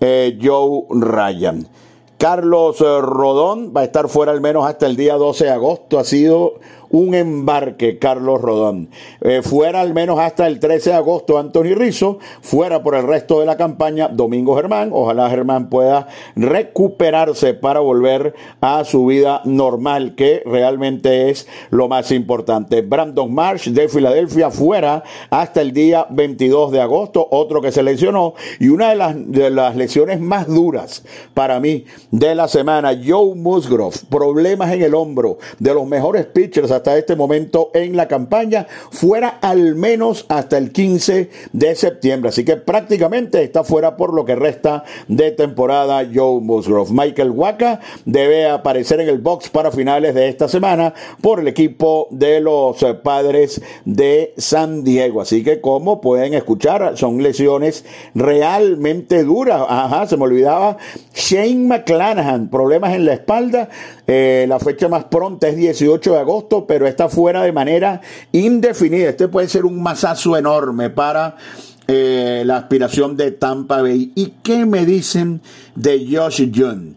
eh, 0.00 0.38
Joe 0.42 0.84
Ryan. 0.90 1.68
Carlos 2.22 2.80
eh, 2.80 3.00
Rodón 3.00 3.72
va 3.76 3.80
a 3.80 3.84
estar 3.84 4.08
fuera 4.08 4.30
al 4.30 4.40
menos 4.40 4.64
hasta 4.64 4.86
el 4.86 4.94
día 4.94 5.16
12 5.16 5.46
de 5.46 5.50
agosto. 5.50 5.98
Ha 5.98 6.04
sido 6.04 6.60
un 6.92 7.14
embarque, 7.14 7.98
Carlos 7.98 8.40
Rodón. 8.40 8.90
Eh, 9.22 9.40
fuera 9.42 9.80
al 9.80 9.94
menos 9.94 10.18
hasta 10.20 10.46
el 10.46 10.60
13 10.60 10.90
de 10.90 10.96
agosto 10.96 11.38
Anthony 11.38 11.74
Rizzo, 11.74 12.18
fuera 12.40 12.82
por 12.82 12.94
el 12.94 13.06
resto 13.06 13.40
de 13.40 13.46
la 13.46 13.56
campaña 13.56 14.08
Domingo 14.08 14.54
Germán. 14.54 14.90
Ojalá 14.92 15.28
Germán 15.30 15.68
pueda 15.68 16.06
recuperarse 16.36 17.54
para 17.54 17.80
volver 17.80 18.34
a 18.60 18.84
su 18.84 19.06
vida 19.06 19.40
normal, 19.44 20.14
que 20.14 20.42
realmente 20.44 21.30
es 21.30 21.48
lo 21.70 21.88
más 21.88 22.12
importante. 22.12 22.82
Brandon 22.82 23.32
Marsh 23.32 23.68
de 23.68 23.88
Filadelfia 23.88 24.50
fuera 24.50 25.02
hasta 25.30 25.62
el 25.62 25.72
día 25.72 26.06
22 26.10 26.72
de 26.72 26.80
agosto, 26.80 27.26
otro 27.30 27.62
que 27.62 27.72
se 27.72 27.82
lesionó. 27.82 28.34
Y 28.60 28.68
una 28.68 28.90
de 28.90 28.96
las, 28.96 29.14
de 29.16 29.50
las 29.50 29.76
lesiones 29.76 30.20
más 30.20 30.46
duras 30.46 31.04
para 31.32 31.58
mí 31.58 31.86
de 32.10 32.34
la 32.34 32.48
semana, 32.48 32.92
Joe 33.02 33.34
Musgrove, 33.34 33.96
problemas 34.10 34.72
en 34.72 34.82
el 34.82 34.94
hombro, 34.94 35.38
de 35.58 35.72
los 35.72 35.86
mejores 35.86 36.26
pitchers 36.26 36.70
hasta 36.70 36.81
este 36.90 37.16
momento 37.16 37.70
en 37.74 37.96
la 37.96 38.08
campaña, 38.08 38.66
fuera 38.90 39.38
al 39.40 39.74
menos 39.74 40.26
hasta 40.28 40.58
el 40.58 40.72
15 40.72 41.30
de 41.52 41.74
septiembre. 41.74 42.30
Así 42.30 42.44
que 42.44 42.56
prácticamente 42.56 43.42
está 43.42 43.64
fuera 43.64 43.96
por 43.96 44.12
lo 44.14 44.24
que 44.24 44.34
resta 44.34 44.84
de 45.08 45.30
temporada 45.30 46.06
Joe 46.12 46.40
Musgrove. 46.40 46.90
Michael 46.92 47.30
Waka 47.30 47.80
debe 48.04 48.48
aparecer 48.48 49.00
en 49.00 49.08
el 49.08 49.18
box 49.18 49.50
para 49.50 49.70
finales 49.70 50.14
de 50.14 50.28
esta 50.28 50.48
semana 50.48 50.94
por 51.20 51.40
el 51.40 51.48
equipo 51.48 52.08
de 52.10 52.40
los 52.40 52.84
padres 53.02 53.60
de 53.84 54.34
San 54.36 54.84
Diego. 54.84 55.20
Así 55.20 55.42
que 55.42 55.60
como 55.60 56.00
pueden 56.00 56.34
escuchar, 56.34 56.96
son 56.96 57.22
lesiones 57.22 57.84
realmente 58.14 59.24
duras. 59.24 59.62
Ajá, 59.68 60.06
se 60.06 60.16
me 60.16 60.24
olvidaba. 60.24 60.76
Shane 61.14 61.66
McClanahan, 61.66 62.48
problemas 62.48 62.94
en 62.94 63.06
la 63.06 63.14
espalda. 63.14 63.68
Eh, 64.06 64.46
la 64.48 64.58
fecha 64.58 64.88
más 64.88 65.04
pronta 65.04 65.48
es 65.48 65.56
18 65.56 66.12
de 66.12 66.18
agosto, 66.18 66.66
pero 66.72 66.86
está 66.86 67.10
fuera 67.10 67.42
de 67.42 67.52
manera 67.52 68.00
indefinida. 68.32 69.10
Este 69.10 69.28
puede 69.28 69.46
ser 69.46 69.66
un 69.66 69.82
masazo 69.82 70.38
enorme 70.38 70.88
para 70.88 71.36
eh, 71.86 72.44
la 72.46 72.56
aspiración 72.56 73.14
de 73.14 73.32
Tampa 73.32 73.82
Bay. 73.82 74.10
¿Y 74.14 74.36
qué 74.42 74.64
me 74.64 74.86
dicen 74.86 75.42
de 75.74 76.08
Josh 76.10 76.50
Jung? 76.50 76.94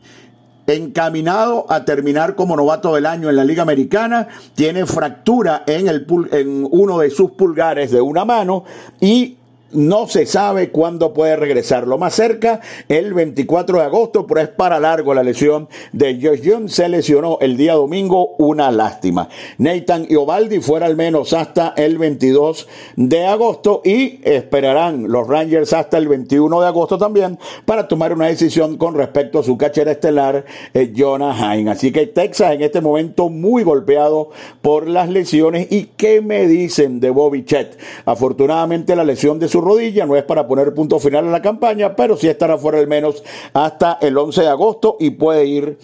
encaminado 0.65 1.65
a 1.69 1.83
terminar 1.83 2.35
como 2.35 2.55
novato 2.55 2.95
del 2.95 3.05
año 3.05 3.29
en 3.29 3.35
la 3.35 3.43
Liga 3.43 3.63
Americana, 3.63 4.29
tiene 4.55 4.85
fractura 4.85 5.63
en, 5.67 5.89
el, 5.89 6.07
en 6.31 6.65
uno 6.71 6.99
de 6.99 7.09
sus 7.09 7.31
pulgares 7.31 7.91
de 7.91 7.99
una 7.99 8.23
mano 8.23 8.63
y 9.01 9.37
no 9.75 10.07
se 10.07 10.25
sabe 10.25 10.69
cuándo 10.69 11.13
puede 11.13 11.35
regresar. 11.35 11.87
Lo 11.87 11.97
más 11.97 12.15
cerca, 12.15 12.61
el 12.87 13.13
24 13.13 13.79
de 13.79 13.83
agosto, 13.83 14.25
pero 14.25 14.41
es 14.41 14.49
para 14.49 14.79
largo 14.79 15.13
la 15.13 15.23
lesión 15.23 15.69
de 15.91 16.19
Josh 16.21 16.41
Young. 16.41 16.69
Se 16.69 16.89
lesionó 16.89 17.37
el 17.41 17.57
día 17.57 17.73
domingo, 17.73 18.35
una 18.37 18.71
lástima. 18.71 19.29
Nathan 19.57 20.05
y 20.09 20.15
Ovaldi 20.15 20.59
fuera 20.59 20.85
al 20.85 20.95
menos 20.95 21.33
hasta 21.33 21.73
el 21.77 21.97
22 21.97 22.67
de 22.95 23.25
agosto 23.25 23.81
y 23.83 24.19
esperarán 24.23 25.11
los 25.11 25.27
Rangers 25.27 25.73
hasta 25.73 25.97
el 25.97 26.07
21 26.07 26.61
de 26.61 26.67
agosto 26.67 26.97
también 26.97 27.37
para 27.65 27.87
tomar 27.87 28.13
una 28.13 28.27
decisión 28.27 28.77
con 28.77 28.95
respecto 28.95 29.39
a 29.39 29.43
su 29.43 29.57
cachera 29.57 29.91
estelar, 29.91 30.45
eh, 30.73 30.93
Jonah 30.95 31.55
Hine. 31.55 31.71
Así 31.71 31.91
que 31.91 32.07
Texas 32.07 32.53
en 32.53 32.61
este 32.61 32.81
momento 32.81 33.29
muy 33.29 33.63
golpeado 33.63 34.29
por 34.61 34.87
las 34.87 35.09
lesiones. 35.09 35.67
¿Y 35.71 35.91
qué 35.97 36.21
me 36.21 36.47
dicen 36.47 36.99
de 36.99 37.09
Bobby 37.09 37.45
Chet? 37.45 37.77
Afortunadamente 38.05 38.95
la 38.95 39.03
lesión 39.03 39.39
de 39.39 39.47
su 39.47 39.61
rodilla, 39.65 40.05
no 40.05 40.15
es 40.15 40.23
para 40.23 40.47
poner 40.47 40.73
punto 40.73 40.99
final 40.99 41.27
a 41.27 41.31
la 41.31 41.41
campaña, 41.41 41.95
pero 41.95 42.15
sí 42.15 42.27
estará 42.27 42.57
fuera 42.57 42.79
al 42.79 42.87
menos 42.87 43.23
hasta 43.53 43.97
el 44.01 44.17
11 44.17 44.41
de 44.41 44.47
agosto 44.47 44.97
y 44.99 45.09
puede 45.09 45.45
ir 45.45 45.77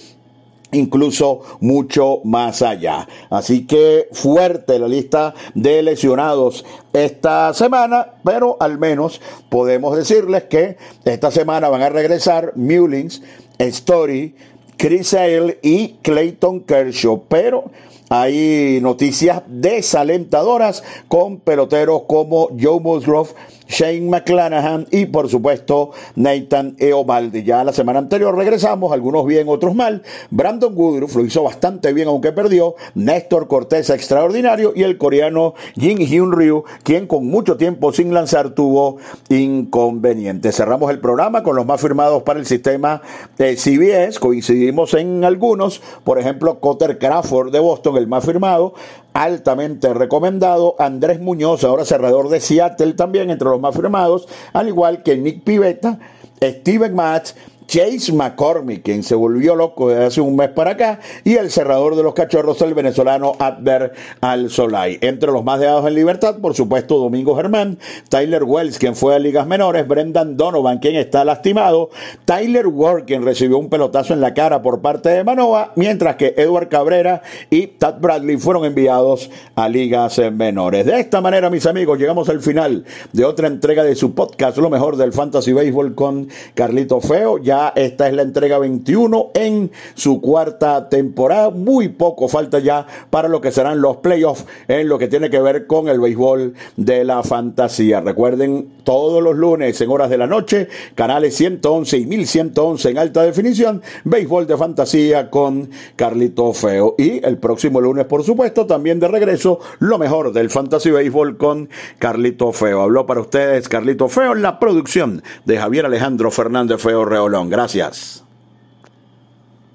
incluso 0.72 1.41
mucho 1.60 2.22
más 2.24 2.62
allá. 2.62 3.08
Así 3.30 3.65
que 3.65 4.08
fuerte 4.12 4.80
la 4.80 4.88
lista 4.88 5.34
de 5.54 5.82
lesionados 5.84 6.65
esta 6.94 7.54
semana, 7.54 8.13
pero 8.24 8.58
al 8.60 8.78
menos 8.78 9.22
podemos 9.50 9.96
decirles 9.98 10.44
que 10.44 10.78
esta 11.04 11.32
semana 11.32 11.70
van 11.70 11.82
a 11.82 11.89
regresar 11.89 12.54
Mullins, 12.56 13.22
Story, 13.58 14.36
Chris 14.78 15.13
Hale 15.13 15.60
y 15.62 15.96
Clayton 16.02 16.62
Kershaw, 16.62 17.24
pero 17.28 17.65
hay 18.10 18.80
noticias 18.82 19.44
desalentadoras 19.48 20.84
con 21.08 21.38
peloteros 21.38 22.04
como 22.08 22.50
Joe 22.60 22.80
Musgrove, 22.82 23.30
Shane 23.71 24.10
McClanahan 24.10 24.86
y 24.91 25.05
por 25.05 25.29
supuesto 25.29 25.91
Nathan 26.15 26.75
Eovaldi. 26.77 27.43
Ya 27.43 27.63
la 27.63 27.71
semana 27.71 27.99
anterior 27.99 28.36
regresamos, 28.36 28.91
algunos 28.91 29.25
bien, 29.25 29.47
otros 29.47 29.73
mal. 29.73 30.03
Brandon 30.29 30.73
Woodruff 30.75 31.15
lo 31.15 31.25
hizo 31.25 31.43
bastante 31.43 31.93
bien 31.93 32.10
aunque 32.10 32.34
perdió. 32.34 32.75
Néstor 32.95 33.47
Cortés 33.47 33.89
extraordinario 33.89 34.73
y 34.75 34.84
el 34.84 34.97
coreano 34.97 35.53
Jin 35.75 35.99
Hyun 35.99 36.34
Ryu, 36.34 36.65
quien 36.84 37.07
con 37.07 37.25
mucho 37.25 37.55
tiempo 37.55 37.93
sin 37.93 38.13
lanzar 38.13 38.51
tuvo 38.51 38.97
inconvenientes. 39.29 40.55
Cerramos 40.55 40.91
el 40.91 40.99
programa 40.99 41.41
con 41.41 41.55
los 41.55 41.65
más 41.65 41.79
firmados 41.79 42.23
para 42.23 42.39
el 42.39 42.45
sistema 42.45 43.01
de 43.38 43.55
CBS. 43.55 44.19
Coincidimos 44.19 44.93
en 44.95 45.23
algunos, 45.23 45.81
por 46.03 46.19
ejemplo, 46.19 46.60
Cotter 46.60 46.99
Crawford 46.99 47.51
de 47.51 47.60
Boston, 47.60 47.95
el 47.95 48.07
más 48.07 48.25
firmado, 48.25 48.73
altamente 49.13 49.93
recomendado. 49.93 50.75
Andrés 50.79 51.21
Muñoz, 51.21 51.63
ahora 51.63 51.86
cerrador 51.86 52.29
de 52.29 52.41
Seattle 52.41 52.93
también, 52.93 53.29
entre 53.29 53.47
los 53.47 53.61
más 53.62 53.76
firmados, 53.76 54.28
al 54.54 54.67
igual 54.67 55.04
que 55.04 55.15
Nick 55.15 55.43
Pivetta, 55.43 56.00
Steven 56.41 56.95
Matz, 56.95 57.36
Chase 57.71 58.12
McCormick, 58.12 58.84
quien 58.84 59.01
se 59.01 59.15
volvió 59.15 59.55
loco 59.55 59.88
desde 59.88 60.03
hace 60.03 60.19
un 60.19 60.36
mes 60.36 60.49
para 60.49 60.71
acá, 60.71 60.99
y 61.23 61.36
el 61.36 61.49
cerrador 61.49 61.95
de 61.95 62.03
los 62.03 62.13
cachorros, 62.13 62.62
el 62.62 62.73
venezolano 62.73 63.31
Adver 63.39 63.93
Al 64.19 64.49
Solay. 64.49 64.97
Entre 64.99 65.31
los 65.31 65.45
más 65.45 65.62
dejados 65.62 65.88
en 65.88 65.95
libertad, 65.95 66.39
por 66.41 66.53
supuesto, 66.53 66.97
Domingo 66.97 67.34
Germán, 67.34 67.79
Tyler 68.10 68.43
Wells, 68.43 68.77
quien 68.77 68.93
fue 68.93 69.15
a 69.15 69.19
ligas 69.19 69.47
menores, 69.47 69.88
Brendan 69.88 70.36
Donovan, 70.36 70.79
quien 70.79 70.97
está 70.97 71.23
lastimado, 71.23 71.91
Tyler 72.25 72.67
Ward, 72.67 73.05
quien 73.05 73.23
recibió 73.23 73.57
un 73.57 73.69
pelotazo 73.69 74.13
en 74.13 74.19
la 74.19 74.34
cara 74.34 74.62
por 74.62 74.81
parte 74.81 75.07
de 75.07 75.23
Manoa, 75.23 75.71
mientras 75.77 76.17
que 76.17 76.34
Edward 76.36 76.67
Cabrera 76.67 77.21
y 77.49 77.67
Tad 77.67 78.01
Bradley 78.01 78.36
fueron 78.36 78.65
enviados 78.65 79.29
a 79.55 79.69
ligas 79.69 80.19
menores. 80.34 80.86
De 80.86 80.99
esta 80.99 81.21
manera, 81.21 81.49
mis 81.49 81.65
amigos, 81.65 81.97
llegamos 81.97 82.27
al 82.27 82.41
final 82.41 82.84
de 83.13 83.23
otra 83.23 83.47
entrega 83.47 83.86
de 83.86 83.95
su 83.95 84.13
podcast, 84.13 84.57
Lo 84.57 84.69
mejor 84.69 84.97
del 84.97 85.13
Fantasy 85.13 85.53
Baseball 85.53 85.95
con 85.95 86.27
Carlito 86.53 86.99
Feo. 86.99 87.38
Ya 87.38 87.61
esta 87.69 88.08
es 88.08 88.13
la 88.13 88.21
entrega 88.21 88.58
21 88.58 89.32
en 89.34 89.71
su 89.93 90.21
cuarta 90.21 90.89
temporada. 90.89 91.50
Muy 91.50 91.89
poco 91.89 92.28
falta 92.28 92.60
ya 92.60 92.86
para 93.10 93.28
lo 93.28 93.41
que 93.41 93.52
serán 93.52 93.82
los 93.82 93.97
playoffs 93.97 94.45
en 94.67 94.88
lo 94.88 94.97
que 94.97 95.08
tiene 95.08 95.30
que 95.30 95.39
ver 95.39 95.67
con 95.67 95.88
el 95.88 96.00
béisbol 96.00 96.54
de 96.78 97.04
la 97.04 97.24
fantasía. 97.24 98.02
Recuerden, 98.02 98.69
todos 98.84 99.21
los 99.21 99.36
lunes 99.36 99.80
en 99.80 99.89
horas 99.89 100.10
de 100.10 100.17
la 100.17 100.28
noche, 100.28 100.67
canales 100.95 101.36
111 101.36 101.97
y 101.97 102.06
1111 102.06 102.89
en 102.89 102.97
alta 102.97 103.24
definición, 103.24 103.82
béisbol 104.04 104.47
de 104.47 104.58
fantasía 104.58 105.30
con 105.30 105.69
Carlito 105.95 106.54
Feo. 106.54 106.95
Y 106.97 107.26
el 107.26 107.38
próximo 107.38 107.82
lunes, 107.82 108.06
por 108.06 108.24
supuesto, 108.24 108.65
también 108.65 109.00
de 109.00 109.08
regreso, 109.08 109.60
lo 109.80 109.97
mejor 109.97 110.34
del 110.34 110.50
fantasy 110.50 110.91
béisbol 110.91 111.38
con 111.38 111.69
Carlito 112.00 112.52
Feo. 112.52 112.82
Habló 112.82 113.06
para 113.06 113.21
ustedes 113.21 113.69
Carlito 113.69 114.08
Feo 114.08 114.34
en 114.34 114.41
la 114.41 114.60
producción 114.60 115.24
de 115.45 115.58
Javier 115.58 115.86
Alejandro 115.86 116.32
Fernández 116.32 116.82
Feo 116.82 117.06
Reolón. 117.06 117.40
Gracias. 117.49 118.23